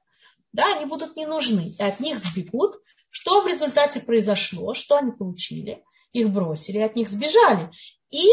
[0.53, 2.77] да, они будут не нужны, и от них сбегут.
[3.11, 5.83] Что в результате произошло, что они получили?
[6.13, 7.71] Их бросили, от них сбежали.
[8.11, 8.27] И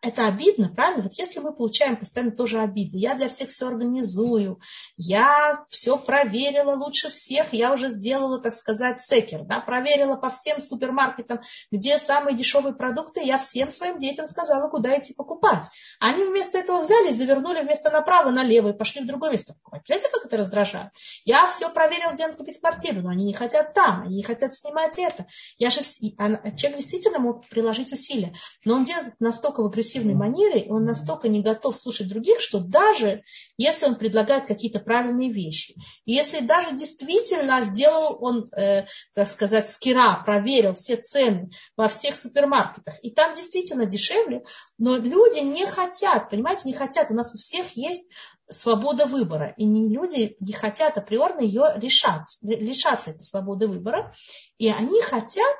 [0.00, 1.04] это обидно, правильно?
[1.04, 4.60] Вот если мы получаем постоянно тоже обиды, я для всех все организую,
[4.96, 10.60] я все проверила лучше всех, я уже сделала, так сказать, секер, да, проверила по всем
[10.60, 15.64] супермаркетам, где самые дешевые продукты, я всем своим детям сказала, куда идти покупать.
[16.00, 19.82] Они вместо этого взяли, завернули вместо направо налево и пошли в другое место покупать.
[19.86, 20.88] Знаете, как это раздражает?
[21.24, 24.52] Я все проверила, где надо купить квартиру, но они не хотят там, они не хотят
[24.52, 25.26] снимать это.
[25.58, 30.84] Я же, человек действительно мог приложить усилия, но он делает настолько агрессивной манере, и он
[30.84, 33.22] настолько не готов слушать других, что даже
[33.56, 39.68] если он предлагает какие-то правильные вещи, и если даже действительно сделал он, э, так сказать,
[39.68, 44.44] скира, проверил все цены во всех супермаркетах, и там действительно дешевле,
[44.78, 47.10] но люди не хотят, понимаете, не хотят.
[47.10, 48.04] У нас у всех есть
[48.48, 49.54] свобода выбора.
[49.56, 54.12] И не люди не хотят априорно ее решать, лишаться этой свободы выбора.
[54.58, 55.56] И они хотят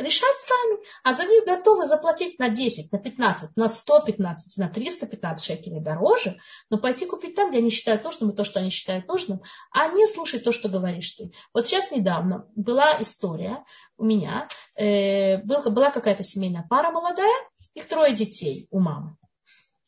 [0.00, 0.78] решать сами.
[1.04, 6.40] А за них готовы заплатить на 10, на 15, на 115, на 315 шекелей дороже,
[6.70, 9.42] но пойти купить там, где они считают нужным, и то, что они считают нужным,
[9.72, 11.30] а не слушать то, что говоришь ты.
[11.54, 13.64] Вот сейчас недавно была история
[13.96, 17.34] у меня, э, была какая-то семейная пара молодая,
[17.74, 19.16] их трое детей у мамы.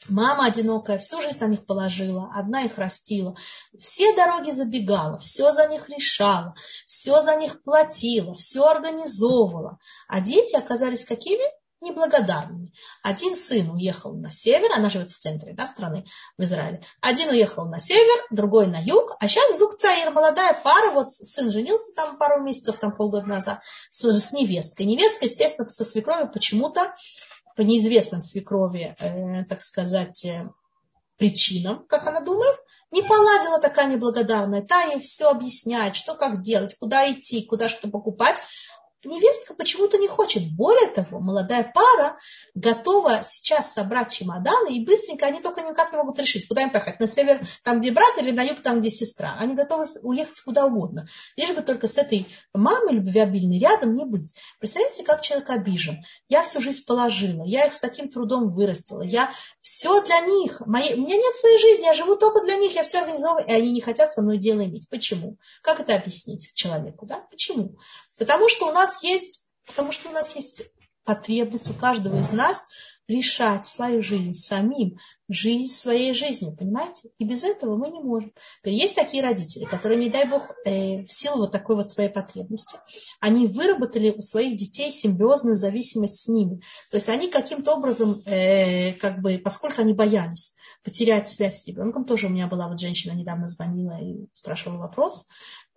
[0.09, 3.37] Мама одинокая, всю жизнь на них положила, одна их растила.
[3.79, 6.55] Все дороги забегала, все за них решала,
[6.87, 9.79] все за них платила, все организовывала.
[10.09, 11.45] А дети оказались какими?
[11.81, 12.73] Неблагодарными.
[13.03, 16.05] Один сын уехал на север, она живет в центре да, страны,
[16.39, 16.81] в Израиле.
[17.01, 21.93] Один уехал на север, другой на юг, а сейчас Зукцаир, молодая пара, вот сын женился
[21.97, 24.87] там пару месяцев, там полгода назад, с, с невесткой.
[24.87, 26.95] Невестка, естественно, со свекровью почему-то
[27.57, 30.49] по неизвестным свекрови, э, так сказать, э,
[31.17, 32.57] причинам, как она думает,
[32.91, 34.63] не поладила такая неблагодарная.
[34.63, 38.41] Та ей все объясняет, что как делать, куда идти, куда что покупать
[39.05, 40.43] невестка почему-то не хочет.
[40.55, 42.19] Более того, молодая пара
[42.55, 47.01] готова сейчас собрать чемоданы, и быстренько они только никак не могут решить, куда им поехать.
[47.01, 49.37] На север, там, где брат, или на юг, там, где сестра.
[49.39, 51.07] Они готовы уехать куда угодно.
[51.37, 54.35] Лишь бы только с этой мамой любвеобильной рядом не быть.
[54.59, 56.05] Представляете, как человек обижен.
[56.29, 59.31] Я всю жизнь положила, я их с таким трудом вырастила, я
[59.61, 60.61] все для них.
[60.67, 60.95] Мои...
[60.95, 63.73] У меня нет своей жизни, я живу только для них, я все организовываю, и они
[63.73, 64.89] не хотят со мной дело иметь.
[64.89, 65.39] Почему?
[65.63, 67.07] Как это объяснить человеку?
[67.07, 67.27] Да?
[67.31, 67.77] Почему?
[68.19, 70.63] Потому что у нас есть, потому что у нас есть
[71.05, 72.65] потребность у каждого из нас
[73.09, 77.11] решать свою жизнь самим, жизнь своей жизнью, понимаете?
[77.19, 78.33] И без этого мы не можем.
[78.65, 82.79] Есть такие родители, которые, не дай бог, э, в силу вот такой вот своей потребности,
[83.21, 86.63] они выработали у своих детей симбиозную зависимость с ними.
[86.91, 92.05] То есть они каким-то образом, э, как бы, поскольку они боялись потерять связь с ребенком,
[92.05, 95.29] тоже у меня была вот женщина недавно звонила и спрашивала вопрос,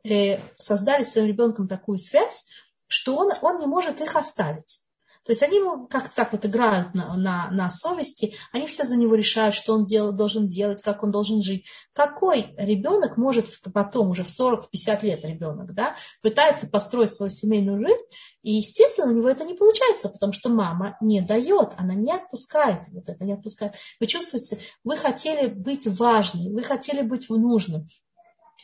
[0.08, 2.46] Э, создали с своим ребенком такую связь,
[2.88, 4.86] что он, он не может их оставить.
[5.26, 5.60] То есть они
[5.90, 9.84] как-то так вот играют на, на, на совести, они все за него решают, что он
[9.84, 11.66] дел, должен делать, как он должен жить.
[11.94, 18.06] Какой ребенок может потом, уже в 40-50 лет ребенок, да, пытается построить свою семейную жизнь,
[18.44, 22.88] и, естественно, у него это не получается, потому что мама не дает, она не отпускает
[22.92, 23.74] вот это, не отпускает.
[24.00, 27.88] Вы чувствуете, вы хотели быть важной, вы хотели быть нужным,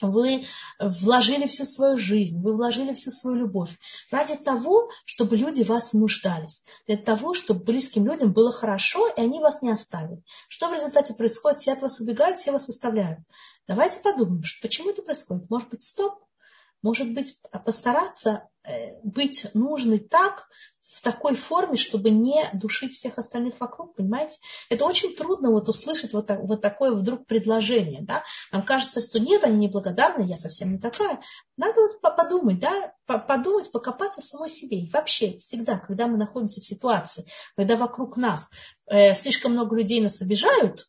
[0.08, 0.44] вы
[0.80, 3.78] вложили всю свою жизнь, вы вложили всю свою любовь
[4.10, 9.40] ради того, чтобы люди вас нуждались, для того, чтобы близким людям было хорошо, и они
[9.40, 10.24] вас не оставили.
[10.48, 11.60] Что в результате происходит?
[11.60, 13.20] Все от вас убегают, все вас оставляют.
[13.68, 15.50] Давайте подумаем, почему это происходит.
[15.50, 16.16] Может быть, стоп?
[16.82, 20.48] Может быть, постараться э, быть нужной так,
[20.82, 24.40] в такой форме, чтобы не душить всех остальных вокруг, понимаете?
[24.70, 28.24] Это очень трудно вот услышать вот, так, вот такое вдруг предложение, да?
[28.52, 31.22] Нам кажется, что нет, они неблагодарны, я совсем не такая.
[31.56, 34.80] Надо вот подумать, да, подумать, покопаться в самой себе.
[34.80, 37.26] И вообще, всегда, когда мы находимся в ситуации,
[37.56, 38.52] когда вокруг нас
[38.88, 40.88] э, слишком много людей нас обижают,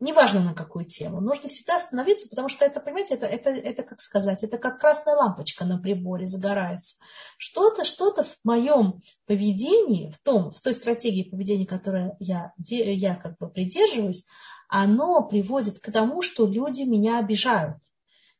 [0.00, 4.00] неважно на какую тему, нужно всегда остановиться, потому что это, понимаете, это, это, это как
[4.00, 6.98] сказать, это как красная лампочка на приборе загорается.
[7.38, 13.38] Что-то, что-то в моем поведении, в, том, в той стратегии поведения, которой я, я как
[13.38, 14.26] бы придерживаюсь,
[14.68, 17.78] оно приводит к тому, что люди меня обижают.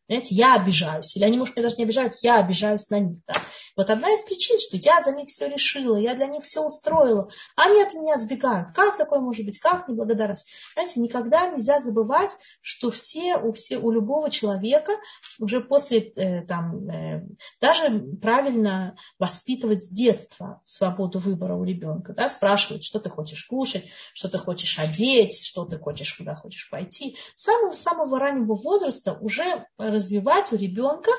[0.06, 1.16] Понимаете, я обижаюсь.
[1.16, 3.18] Или они, может, меня даже не обижают, я обижаюсь на них.
[3.26, 3.34] Да?
[3.76, 7.28] Вот одна из причин, что я за них все решила, я для них все устроила,
[7.56, 8.72] они от меня сбегают.
[8.72, 9.58] Как такое может быть?
[9.58, 10.52] Как неблагодарность?
[10.74, 12.30] Знаете, никогда нельзя забывать,
[12.60, 14.92] что все, у, все, у любого человека
[15.40, 17.26] уже после, э, там, э,
[17.60, 17.90] даже
[18.20, 22.12] правильно воспитывать с детства свободу выбора у ребенка.
[22.12, 22.28] Да?
[22.28, 27.16] Спрашивать, что ты хочешь кушать, что ты хочешь одеть, что ты хочешь, куда хочешь пойти.
[27.34, 31.10] С самого-самого раннего возраста уже развивать у ребенка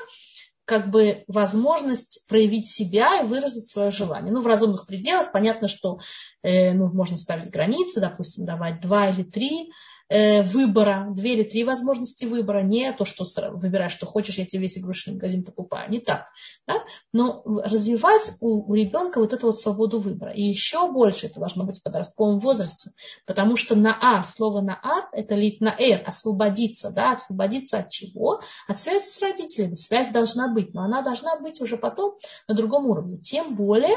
[0.66, 4.32] как бы возможность проявить себя и выразить свое желание.
[4.32, 5.30] Ну, в разумных пределах.
[5.32, 6.00] Понятно, что
[6.42, 9.70] э, ну, можно ставить границы, допустим, давать два или три
[10.08, 14.78] выбора, две или три возможности выбора, не то, что выбираешь, что хочешь, я тебе весь
[14.78, 16.26] игрушечный магазин покупаю, не так.
[16.66, 16.76] Да?
[17.12, 20.32] Но развивать у, у ребенка вот эту вот свободу выбора.
[20.32, 22.90] И еще больше это должно быть в подростковом возрасте,
[23.26, 27.90] потому что на А, слово на А, это лит на Р, освободиться, да, освободиться от
[27.90, 28.40] чего?
[28.68, 29.74] От связи с родителями.
[29.74, 32.16] Связь должна быть, но она должна быть уже потом
[32.48, 33.18] на другом уровне.
[33.18, 33.96] Тем более,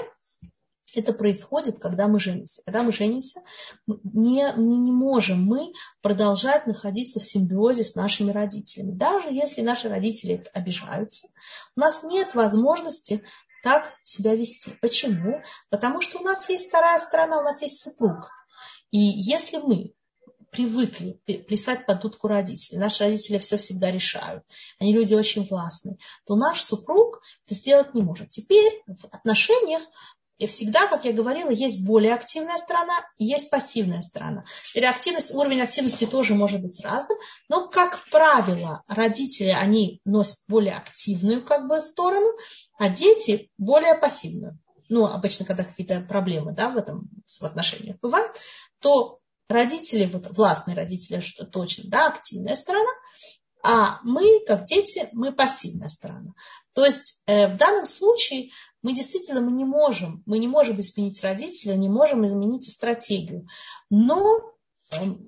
[0.95, 2.61] это происходит, когда мы женимся.
[2.65, 3.41] Когда мы женимся,
[3.87, 8.91] не, не можем мы продолжать находиться в симбиозе с нашими родителями.
[8.91, 11.27] Даже если наши родители обижаются,
[11.75, 13.23] у нас нет возможности
[13.63, 14.71] так себя вести.
[14.81, 15.41] Почему?
[15.69, 18.29] Потому что у нас есть вторая сторона, у нас есть супруг.
[18.91, 19.93] И если мы
[20.51, 24.43] привыкли плясать под дудку родителей, наши родители все всегда решают,
[24.79, 28.29] они люди очень властные, то наш супруг это сделать не может.
[28.29, 29.83] Теперь в отношениях
[30.39, 34.45] и всегда, как я говорила, есть более активная сторона есть пассивная сторона.
[34.73, 37.17] И активность, уровень активности тоже может быть разным,
[37.49, 42.29] но, как правило, родители, они носят более активную как бы, сторону,
[42.77, 44.57] а дети более пассивную.
[44.87, 48.35] Ну, обычно, когда какие-то проблемы да, в этом в отношениях бывают,
[48.79, 49.19] то
[49.49, 52.91] родители, вот властные родители, что точно, да, активная сторона,
[53.63, 56.33] а мы, как дети, мы пассивная сторона.
[56.73, 58.51] То есть э, в данном случае
[58.81, 63.47] мы действительно мы не можем, мы не можем изменить родителя, не можем изменить стратегию.
[63.89, 64.53] Но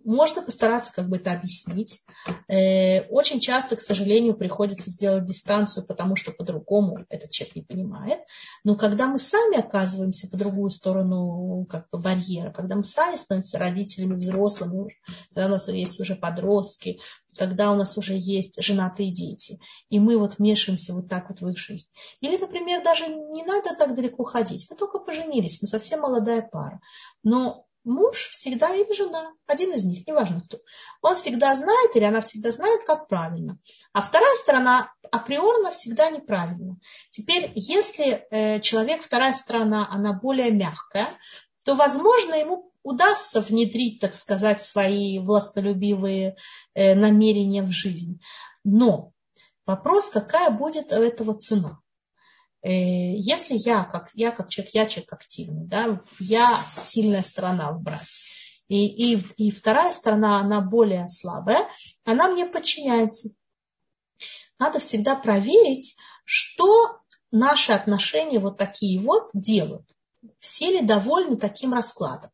[0.04, 2.04] можно постараться как бы это объяснить.
[2.48, 8.22] Э, очень часто, к сожалению, приходится сделать дистанцию, потому что по-другому этот человек не понимает.
[8.64, 13.60] Но когда мы сами оказываемся по другую сторону как бы барьера, когда мы сами становимся
[13.60, 14.96] родителями взрослыми,
[15.30, 17.00] когда у нас есть уже подростки,
[17.38, 19.60] когда у нас уже есть женатые дети,
[19.90, 21.88] и мы вот вмешиваемся вот так вот в их жизнь.
[22.20, 26.82] Или, например, даже не надо так далеко ходить, мы только поженились, мы совсем молодая пара.
[27.24, 30.60] Но муж всегда или жена, один из них, неважно кто,
[31.02, 33.58] он всегда знает или она всегда знает, как правильно.
[33.94, 36.80] А вторая сторона априорно всегда неправильно.
[37.10, 41.14] Теперь, если э, человек, вторая сторона, она более мягкая,
[41.66, 46.36] то, возможно, ему удастся внедрить, так сказать, свои властолюбивые
[46.74, 48.22] э, намерения в жизнь.
[48.64, 49.12] Но
[49.66, 51.81] вопрос, какая будет у этого цена.
[52.64, 57.82] Э, если я как, я как человек, я человек активный, да, я сильная сторона в
[57.82, 58.06] браке,
[58.68, 61.70] и, и, и вторая сторона, она более слабая,
[62.06, 63.30] она мне подчиняется.
[64.60, 67.00] Надо всегда проверить, что
[67.32, 69.90] наши отношения вот такие вот делают.
[70.40, 72.32] Все ли довольны таким раскладом?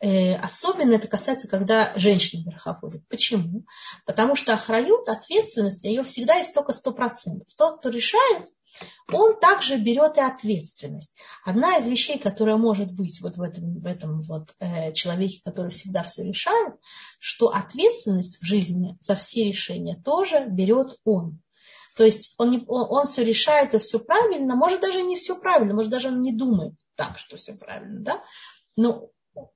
[0.00, 3.06] Э, особенно это касается, когда женщина верховодит.
[3.08, 3.66] Почему?
[4.06, 7.42] Потому что охрают, ответственность, ее всегда есть только 100%.
[7.56, 8.48] Тот, кто решает,
[9.12, 11.16] он также берет и ответственность.
[11.44, 15.70] Одна из вещей, которая может быть вот в этом, в этом вот, э, человеке, который
[15.70, 16.74] всегда все решает,
[17.18, 21.42] что ответственность в жизни за все решения тоже берет он.
[21.94, 25.38] То есть он, не, он, он все решает и все правильно, может даже не все
[25.38, 28.22] правильно, может даже он не думает так, что все правильно, да?
[28.76, 29.10] Но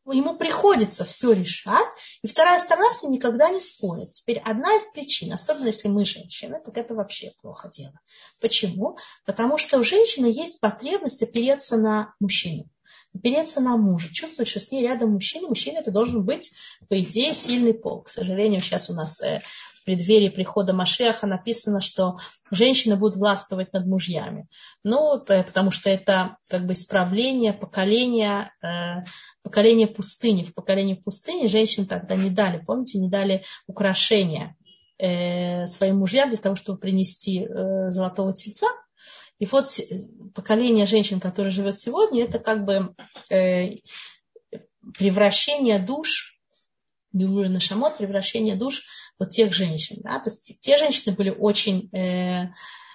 [0.06, 1.88] ему приходится все решать,
[2.22, 4.12] и вторая сторона с ним никогда не спорит.
[4.12, 7.98] Теперь одна из причин, особенно если мы женщины, так это вообще плохо дело.
[8.40, 8.96] Почему?
[9.24, 12.68] Потому что у женщины есть потребность опереться на мужчину
[13.14, 15.48] опереться на мужа, чувствовать, что с ней рядом мужчина.
[15.48, 16.52] Мужчина это должен быть,
[16.88, 18.02] по идее, сильный пол.
[18.02, 19.40] К сожалению, сейчас у нас э,
[19.74, 22.16] в преддверии прихода Машеха написано, что
[22.50, 24.48] женщины будут властвовать над мужьями.
[24.82, 29.04] Ну, потому что это как бы исправление поколения, э,
[29.42, 30.44] поколения пустыни.
[30.44, 34.56] В поколении пустыни женщин тогда не дали, помните, не дали украшения
[34.98, 38.68] э, своим мужьям для того, чтобы принести э, золотого тельца.
[39.38, 39.68] И вот
[40.34, 42.94] поколение женщин, которое живет сегодня, это как бы
[44.92, 46.34] превращение душ
[47.12, 48.82] Гилуля Нашамот, превращение душ
[49.18, 49.98] вот тех женщин.
[50.02, 50.18] Да?
[50.18, 52.52] То есть те женщины были очень, э,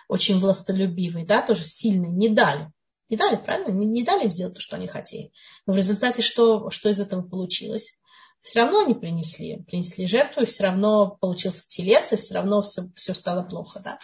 [0.07, 2.71] очень властолюбивые, да, тоже сильные, не дали.
[3.07, 3.71] Не дали, правильно?
[3.71, 5.31] Не, не дали им сделать то, что они хотели.
[5.65, 7.99] Но в результате что, что из этого получилось?
[8.41, 12.83] Все равно они принесли, принесли жертву, и все равно получился телец, и все равно все,
[12.95, 13.81] все стало плохо.
[13.83, 13.99] Да?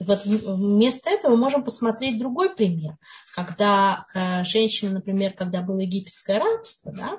[0.00, 2.96] Вот вместо этого мы можем посмотреть другой пример.
[3.34, 7.18] Когда э, женщина, например, когда было египетское рабство, да,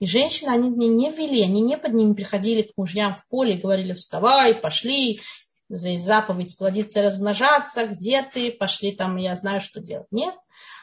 [0.00, 3.60] и женщины, они не вели, они не под ними приходили к мужьям в поле и
[3.60, 5.20] говорили, вставай, пошли,
[5.68, 10.08] за заповедь плодиться и размножаться, где ты, пошли там, я знаю, что делать.
[10.10, 10.34] Нет,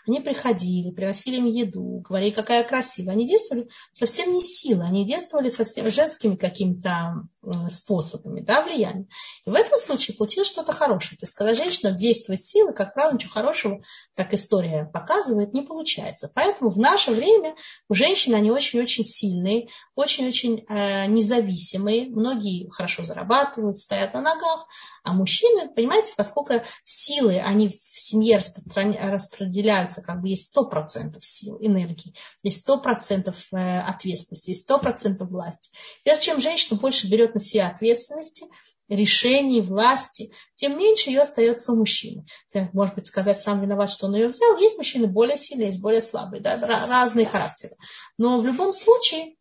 [0.07, 3.13] они приходили, приносили им еду, говорили, какая красивая.
[3.13, 7.27] Они действовали совсем не силой, они действовали совсем женскими какими-то
[7.69, 9.07] способами да, влияния.
[9.45, 11.17] И в этом случае получилось что-то хорошее.
[11.17, 13.81] То есть, когда женщина действует силой, как правило, ничего хорошего,
[14.15, 16.31] как история показывает, не получается.
[16.33, 17.55] Поэтому в наше время
[17.89, 22.09] у женщин они очень-очень сильные, очень-очень э, независимые.
[22.09, 24.67] Многие хорошо зарабатывают, стоят на ногах,
[25.03, 32.13] а мужчины, понимаете, поскольку силы, они в семье распределяются, как бы есть 100% сил, энергии,
[32.43, 35.69] есть 100% э, ответственности, есть 100% власти.
[36.03, 38.45] И чем женщина больше берет на себя ответственности,
[38.89, 42.25] решений, власти, тем меньше ее остается у мужчины.
[42.51, 44.57] Ты, может быть, сказать, сам виноват, что он ее взял.
[44.57, 47.75] Есть мужчины более сильные, есть более слабые, да, разные характеры.
[48.17, 49.35] Но в любом случае,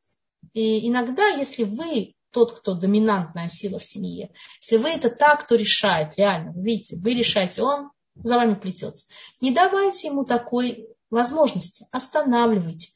[0.53, 4.31] и иногда, если вы тот, кто доминантная сила в семье.
[4.61, 7.91] Если вы это так, кто решает, реально, видите, вы решаете, он
[8.23, 9.09] за вами плетется.
[9.41, 12.91] Не давайте ему такой возможности, останавливайте.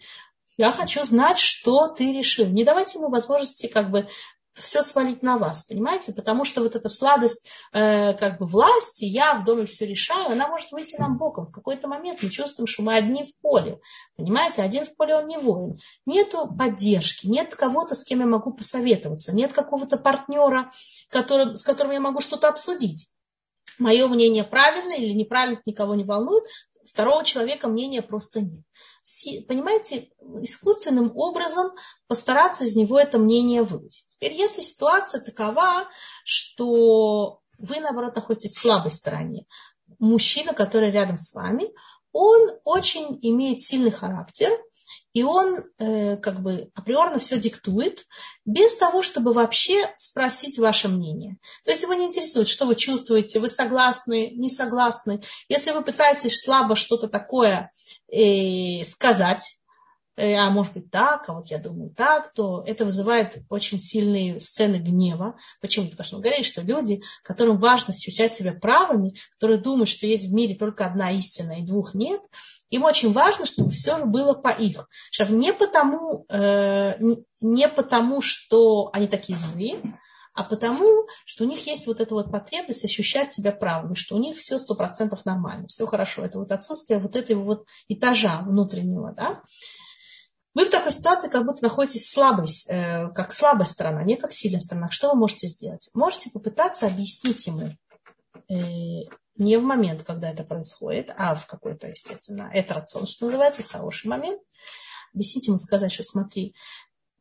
[0.57, 2.47] Я хочу знать, что ты решил.
[2.47, 4.09] Не давайте ему возможности как бы
[4.55, 6.13] все свалить на вас, понимаете?
[6.13, 10.49] Потому что вот эта сладость э, как бы власти, я в доме все решаю, она
[10.49, 11.47] может выйти нам боком.
[11.47, 13.81] В какой-то момент мы чувствуем, что мы одни в поле.
[14.17, 15.75] Понимаете, один в поле он не воин.
[16.05, 20.71] Нету поддержки, нет кого-то, с кем я могу посоветоваться, нет какого-то партнера,
[21.09, 23.15] который, с которым я могу что-то обсудить.
[23.81, 26.45] Мое мнение правильно или неправильно, никого не волнует,
[26.85, 28.63] второго человека мнения просто нет.
[29.49, 30.11] Понимаете,
[30.43, 31.73] искусственным образом
[32.07, 34.07] постараться из него это мнение выудить.
[34.09, 35.89] Теперь, если ситуация такова,
[36.25, 39.47] что вы, наоборот, находитесь в слабой стороне,
[39.99, 41.67] мужчина, который рядом с вами,
[42.13, 44.51] он очень имеет сильный характер,
[45.13, 48.07] и он э, как бы априорно все диктует,
[48.45, 51.39] без того, чтобы вообще спросить ваше мнение.
[51.65, 55.23] То есть его не интересует, что вы чувствуете, вы согласны, не согласны.
[55.49, 57.71] Если вы пытаетесь слабо что-то такое
[58.13, 59.60] э, сказать,
[60.17, 64.77] а может быть так, а вот я думаю так, то это вызывает очень сильные сцены
[64.77, 65.37] гнева.
[65.61, 65.89] Почему?
[65.89, 70.27] Потому что он говорит, что люди, которым важно ощущать себя правыми, которые думают, что есть
[70.27, 72.21] в мире только одна истина и двух нет,
[72.71, 74.89] им очень важно, чтобы все было по их.
[75.29, 76.99] Не потому, э,
[77.41, 79.81] не потому, что они такие злые,
[80.35, 84.21] а потому, что у них есть вот эта вот потребность ощущать себя правыми, что у
[84.21, 86.25] них все сто процентов нормально, все хорошо.
[86.25, 89.43] Это вот отсутствие вот этого вот этажа внутреннего, да.
[90.61, 94.31] Вы в такой ситуации как будто находитесь в слабой, э, как слабая сторона, не как
[94.31, 94.91] сильная сторона.
[94.91, 95.89] Что вы можете сделать?
[95.95, 97.75] Можете попытаться объяснить ему
[98.51, 103.63] э, не в момент, когда это происходит, а в какой-то, естественно, это рацион, что называется,
[103.63, 104.39] хороший момент.
[105.15, 106.55] Объяснить ему, сказать, что смотри,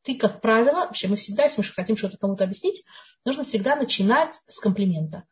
[0.01, 2.83] ты, как правило, вообще мы всегда, если мы хотим что-то кому-то объяснить,
[3.23, 5.23] нужно всегда начинать с комплимента.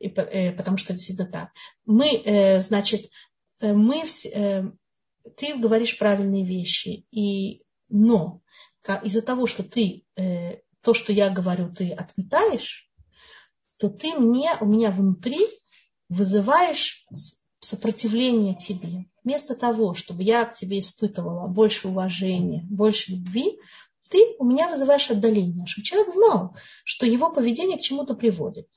[0.00, 1.50] И, э, потому что действительно так.
[1.86, 3.08] Мы, значит,
[3.60, 4.64] мы, э,
[5.36, 8.40] ты говоришь правильные вещи, и, но
[9.04, 12.90] из-за того, что ты э, то, что я говорю, ты отметаешь,
[13.78, 15.38] то ты мне, у меня внутри
[16.08, 17.06] вызываешь
[17.60, 19.06] сопротивление тебе.
[19.24, 23.58] Вместо того, чтобы я к тебе испытывала больше уважения, больше любви,
[24.10, 28.68] ты у меня вызываешь отдаление, чтобы человек знал, что его поведение к чему-то приводит.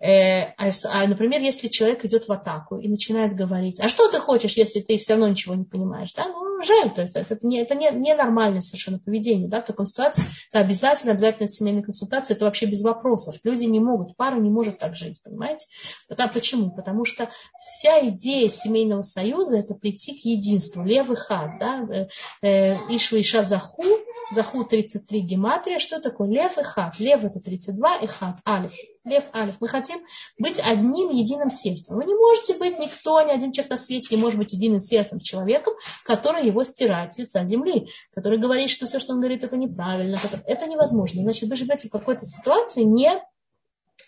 [0.00, 4.18] Э, а, а, например, если человек идет в атаку и начинает говорить, а что ты
[4.18, 7.60] хочешь, если ты все равно ничего не понимаешь, да, ну, жаль, то есть это, не,
[7.60, 10.24] это не, не нормальное совершенно поведение, да, в такой ситуации.
[10.50, 14.50] Это обязательно, обязательно это семейная консультация, это вообще без вопросов, люди не могут, пара не
[14.50, 15.66] может так жить, понимаете,
[16.08, 16.70] Потому, почему?
[16.70, 17.28] Потому что
[17.58, 22.08] вся идея семейного союза это прийти к единству, левый хат, да, э,
[22.42, 23.84] э, Ишва Иша Заху,
[24.32, 28.72] Заху 33 гематрия, что такое лев и хат, лев это 32 и хат, алиф,
[29.04, 29.56] Лев Алиф.
[29.60, 29.98] Мы хотим
[30.38, 31.96] быть одним единым сердцем.
[31.96, 35.20] Вы не можете быть никто, ни один человек на свете не может быть единым сердцем
[35.20, 35.74] человеком,
[36.04, 40.18] который его стирает с лица земли, который говорит, что все, что он говорит, это неправильно.
[40.44, 41.22] Это невозможно.
[41.22, 43.10] Значит, вы живете в какой-то ситуации не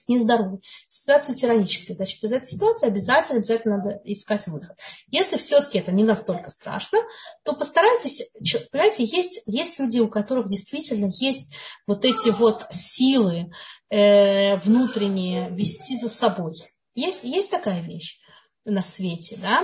[0.08, 1.96] нездоровой, ситуация тираническая.
[1.96, 4.76] Значит, из этой ситуации обязательно, обязательно надо искать выход.
[5.08, 6.98] Если все-таки это не настолько страшно,
[7.44, 8.22] то постарайтесь,
[8.70, 11.54] понимаете, есть, есть люди, у которых действительно есть
[11.86, 13.50] вот эти вот силы
[13.90, 16.54] э, внутренние вести за собой.
[16.94, 18.18] Есть, есть такая вещь
[18.64, 19.62] на свете, да,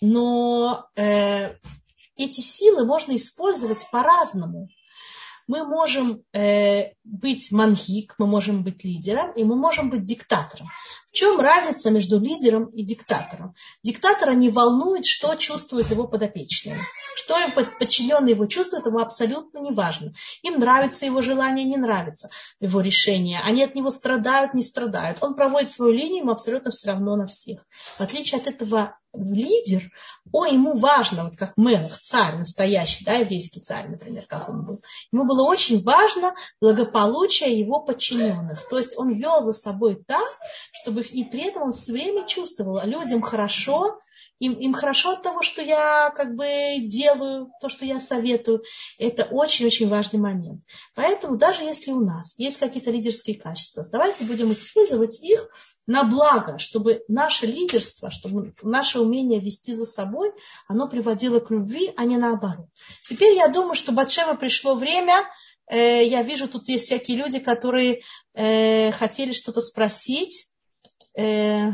[0.00, 1.54] но э,
[2.16, 4.68] эти силы можно использовать по-разному
[5.46, 10.68] мы можем э, быть мангик, мы можем быть лидером, и мы можем быть диктатором.
[11.10, 13.54] В чем разница между лидером и диктатором?
[13.82, 16.76] Диктатора не волнует, что чувствуют его подопечные.
[17.16, 17.34] Что
[17.80, 20.12] подчиненные его чувствуют, ему абсолютно не важно.
[20.42, 22.30] Им нравится его желание, не нравится
[22.60, 23.40] его решение.
[23.40, 25.18] Они от него страдают, не страдают.
[25.20, 27.66] Он проводит свою линию, ему абсолютно все равно на всех.
[27.98, 29.90] В отличие от этого лидер,
[30.32, 34.80] о, ему важно, вот как Мелах, царь настоящий, да, еврейский царь, например, как он был.
[35.12, 38.68] Ему было очень важно благополучие его подчиненных.
[38.68, 40.28] То есть он вел за собой так,
[40.72, 43.98] чтобы и при этом он все время чувствовал, людям хорошо,
[44.40, 46.46] им, им хорошо от того, что я как бы
[46.80, 48.64] делаю, то, что я советую.
[48.98, 50.62] Это очень-очень важный момент.
[50.94, 55.48] Поэтому даже если у нас есть какие-то лидерские качества, давайте будем использовать их
[55.86, 60.32] на благо, чтобы наше лидерство, чтобы наше умение вести за собой,
[60.68, 62.66] оно приводило к любви, а не наоборот.
[63.08, 65.24] Теперь я думаю, что Батшева пришло время,
[65.66, 68.02] э, я вижу, тут есть всякие люди, которые
[68.34, 70.46] э, хотели что-то спросить.
[71.18, 71.72] Э,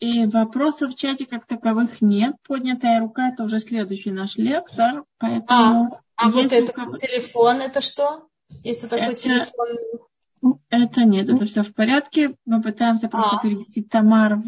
[0.00, 2.36] и вопросов в чате как таковых нет.
[2.46, 5.04] Поднятая рука это уже следующий наш лектор.
[5.18, 6.96] Поэтому а, а вот это кого...
[6.96, 8.28] телефон, это что?
[8.62, 9.16] Есть тут такой это...
[9.16, 10.58] телефон?
[10.70, 12.36] Это нет, это все в порядке.
[12.46, 13.42] Мы пытаемся просто а.
[13.42, 14.46] перевести Тамар в,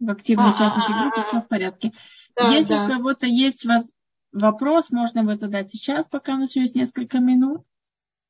[0.00, 1.92] в активные а, участники а, группы, все в порядке.
[2.36, 2.84] Да, Если да.
[2.84, 3.92] у кого-то есть воз...
[4.32, 7.62] вопрос, можно его задать сейчас, пока у нас еще есть несколько минут.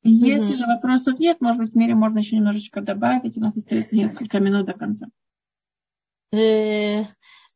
[0.03, 0.57] Если угу.
[0.57, 3.37] же вопросов нет, может быть, в мире можно еще немножечко добавить.
[3.37, 5.07] У нас остается несколько минут до конца.
[6.33, 7.05] Э,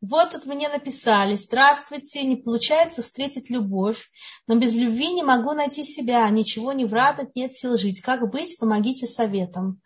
[0.02, 4.10] вот тут мне написали, здравствуйте, не получается встретить любовь,
[4.46, 8.02] но без любви не могу найти себя, ничего не вратать, нет сил жить.
[8.02, 8.58] Как быть?
[8.58, 9.80] Помогите советом.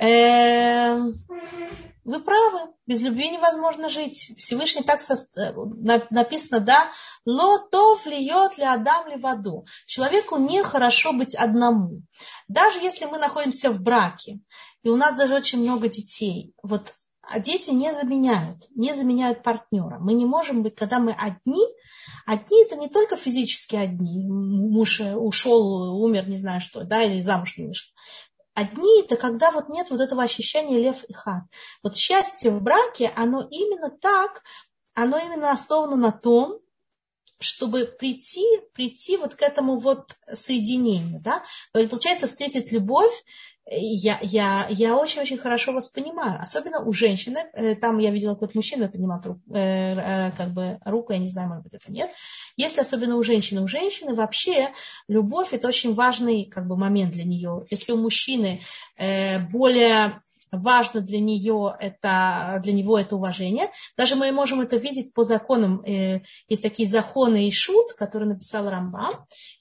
[0.00, 0.94] Э,
[2.04, 4.32] вы правы, без любви невозможно жить.
[4.38, 5.14] Всевышний так со...
[6.10, 6.90] написано, да,
[7.24, 9.64] лотов льет ли адам ли воду.
[9.86, 12.02] Человеку нехорошо быть одному.
[12.46, 14.40] Даже если мы находимся в браке,
[14.82, 16.94] и у нас даже очень много детей, вот
[17.30, 19.98] а дети не заменяют, не заменяют партнера.
[19.98, 21.62] Мы не можем быть, когда мы одни,
[22.26, 27.56] одни это не только физически одни, муж ушел, умер, не знаю что, да, или замуж
[27.58, 27.92] не вышел.
[28.54, 31.44] Одни это когда вот нет вот этого ощущения лев и хат.
[31.82, 34.42] Вот счастье в браке, оно именно так,
[34.94, 36.58] оно именно основано на том,
[37.40, 43.12] чтобы прийти, прийти вот к этому вот соединению, да, получается встретить любовь,
[43.70, 48.56] я, я, я очень-очень хорошо вас понимаю, особенно у женщины, э, там я видела какой-то
[48.56, 52.10] мужчина поднимал руку, э, э, как бы руку, я не знаю, может быть, это нет.
[52.56, 54.70] Если особенно у женщины, у женщины вообще
[55.06, 57.66] любовь это очень важный как бы момент для нее.
[57.70, 58.60] Если у мужчины
[59.52, 60.12] более
[60.50, 63.70] важно для нее это, для него это уважение.
[63.96, 65.82] Даже мы можем это видеть по законам.
[65.84, 69.12] Э, есть такие законы и шут, которые написал Рамбам.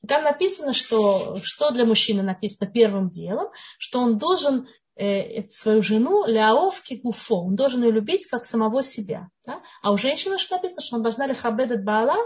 [0.02, 5.82] И там написано, что, что для мужчины написано первым делом, что он должен э, свою
[5.82, 9.30] жену ляовки гуфо, он должен ее любить как самого себя.
[9.46, 9.62] Да?
[9.82, 12.18] А у женщины что написано, что он должна лихабедет баала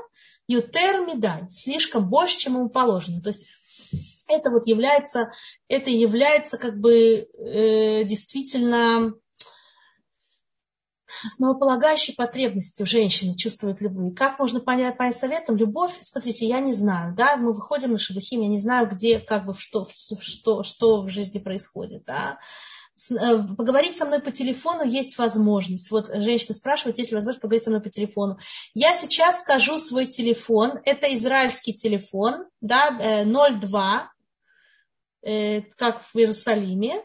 [0.47, 3.22] ютер медай, слишком больше, чем ему положено.
[3.22, 3.47] То есть
[4.32, 5.32] это вот является,
[5.68, 9.14] это является как бы э, действительно
[11.26, 14.16] основополагающей потребностью женщины чувствует любовь.
[14.16, 15.56] Как можно понять, понять советом?
[15.56, 19.46] Любовь, смотрите, я не знаю, да, мы выходим на шедухим, я не знаю, где, как
[19.46, 19.86] бы, что,
[20.20, 22.40] что, что в жизни происходит, да.
[23.10, 25.92] Э, поговорить со мной по телефону есть возможность.
[25.92, 28.38] Вот женщина спрашивает, есть ли возможность поговорить со мной по телефону.
[28.74, 30.80] Я сейчас скажу свой телефон.
[30.86, 34.20] Это израильский телефон, да, 02, э, э,
[35.22, 37.03] как в Иерусалиме.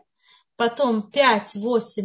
[0.56, 2.04] Потом 580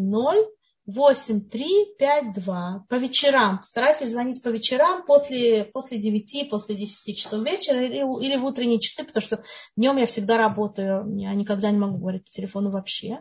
[0.87, 3.61] 8352 по вечерам.
[3.63, 8.79] Старайтесь звонить по вечерам после, после 9, после 10 часов вечера или, или в утренние
[8.79, 9.43] часы, потому что
[9.77, 13.19] днем я всегда работаю, я никогда не могу говорить по телефону вообще.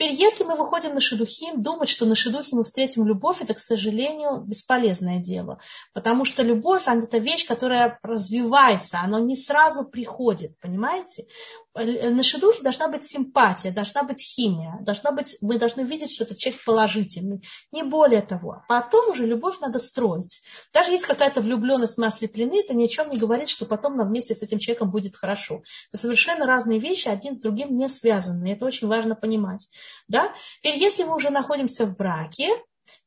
[0.00, 3.58] Теперь, если мы выходим на шедухим, думать, что на шедухе мы встретим любовь, это, к
[3.58, 5.60] сожалению, бесполезное дело.
[5.92, 11.26] Потому что любовь, она это вещь, которая развивается, она не сразу приходит, понимаете?
[11.74, 16.38] на шедухе должна быть симпатия, должна быть химия, должна быть, мы должны видеть, что этот
[16.38, 17.44] человек положительный.
[17.70, 18.64] Не более того.
[18.68, 20.42] Потом уже любовь надо строить.
[20.72, 24.08] Даже если какая-то влюбленность мы ослеплены, это ни о чем не говорит, что потом нам
[24.08, 25.62] вместе с этим человеком будет хорошо.
[25.92, 28.52] Это совершенно разные вещи, один с другим не связаны.
[28.52, 29.68] Это очень важно понимать.
[30.08, 30.32] Да?
[30.58, 32.50] Теперь, если мы уже находимся в браке,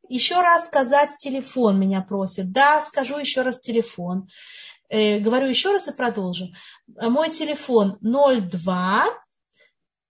[0.09, 2.51] еще раз сказать телефон меня просят.
[2.51, 4.27] Да, скажу еще раз телефон.
[4.89, 6.53] Э, говорю еще раз и продолжим.
[6.87, 9.05] Мой телефон 02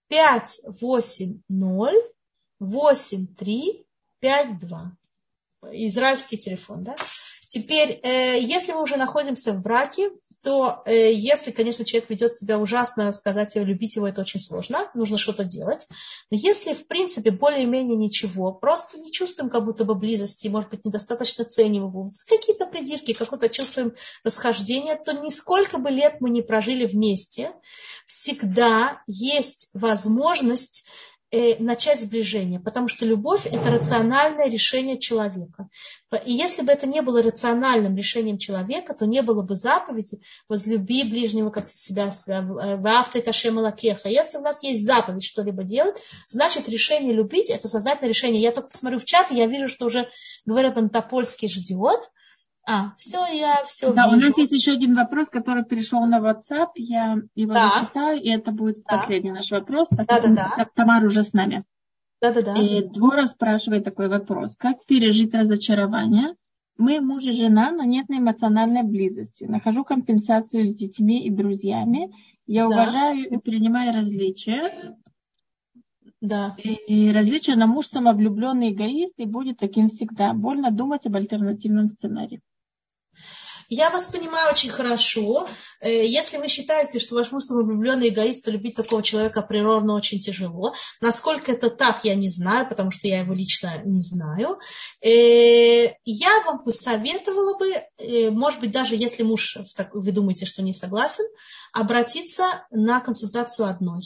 [0.08, 1.40] 580
[2.60, 4.96] 8352.
[5.72, 6.94] Израильский телефон, да?
[7.48, 10.10] Теперь, э, если мы уже находимся в браке,
[10.44, 14.90] то э, если, конечно, человек ведет себя ужасно, сказать его, любить его, это очень сложно,
[14.94, 15.88] нужно что-то делать.
[16.30, 20.84] Но если, в принципе, более-менее ничего, просто не чувствуем как будто бы близости, может быть,
[20.84, 26.84] недостаточно ценим его, какие-то придирки, какое-то чувствуем расхождение, то нисколько бы лет мы не прожили
[26.84, 27.52] вместе,
[28.06, 30.86] всегда есть возможность
[31.34, 35.68] Э, начать сближение, потому что любовь– это рациональное решение человека.
[36.24, 41.02] И если бы это не было рациональным решением человека, то не было бы заповеди «возлюби
[41.02, 44.08] ближнего, как себя, в авто кашем лакеха».
[44.08, 45.96] Если у нас есть заповедь что-либо делать,
[46.28, 48.40] значит решение любить– это сознательное решение.
[48.40, 50.08] Я только посмотрю в чат, и я вижу, что уже
[50.46, 52.12] говорят антопольский ждиот–
[52.66, 54.16] а, все, я все Да, вижу.
[54.16, 56.70] у нас есть еще один вопрос, который перешел на WhatsApp.
[56.76, 57.72] Я его да.
[57.74, 58.98] зачитаю, и это будет да.
[58.98, 59.88] последний наш вопрос.
[59.88, 60.66] Так да, да, да.
[60.74, 61.64] Тамара уже с нами.
[62.22, 62.54] Да, да, да.
[62.56, 64.56] И Двора спрашивает такой вопрос.
[64.56, 66.34] Как пережить разочарование?
[66.78, 69.44] Мы муж и жена, но нет эмоциональной близости.
[69.44, 72.10] Нахожу компенсацию с детьми и друзьями.
[72.46, 72.68] Я да.
[72.68, 74.96] уважаю и принимаю различия.
[76.22, 76.56] Да.
[76.58, 80.32] И различия на муж самовлюбленный эгоист и будет таким всегда.
[80.32, 82.40] Больно думать об альтернативном сценарии.
[83.68, 85.48] Я вас понимаю очень хорошо.
[85.80, 90.20] Э, если вы считаете, что ваш муж самовлюбленный эгоист, то любить такого человека природно очень
[90.20, 90.74] тяжело.
[91.00, 94.58] Насколько это так, я не знаю, потому что я его лично не знаю.
[95.00, 99.56] Э, я вам посоветовала бы, э, может быть, даже если муж,
[99.92, 101.24] вы думаете, что не согласен,
[101.72, 104.02] обратиться на консультацию одной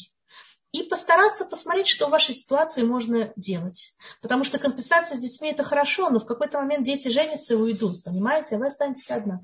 [0.72, 3.94] и постараться посмотреть, что в вашей ситуации можно делать.
[4.20, 8.04] Потому что компенсация с детьми это хорошо, но в какой-то момент дети женятся и уйдут,
[8.04, 9.40] понимаете, а вы останетесь одна.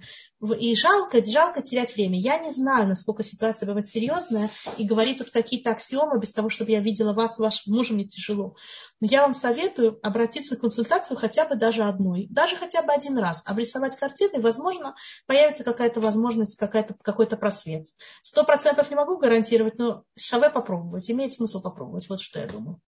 [0.59, 2.19] И жалко, жалко терять время.
[2.19, 6.73] Я не знаю, насколько ситуация бывает серьезная, и говорить тут какие-то аксиомы, без того, чтобы
[6.73, 8.57] я видела вас, вашим мужем, мне тяжело.
[9.01, 13.17] Но я вам советую обратиться к консультацию хотя бы даже одной, даже хотя бы один
[13.17, 14.95] раз, обрисовать картину, и, возможно,
[15.27, 17.87] появится какая-то возможность, какая-то, какой-то просвет.
[18.21, 22.09] Сто процентов не могу гарантировать, но шаве попробовать имеет смысл попробовать.
[22.09, 22.81] Вот что я думаю.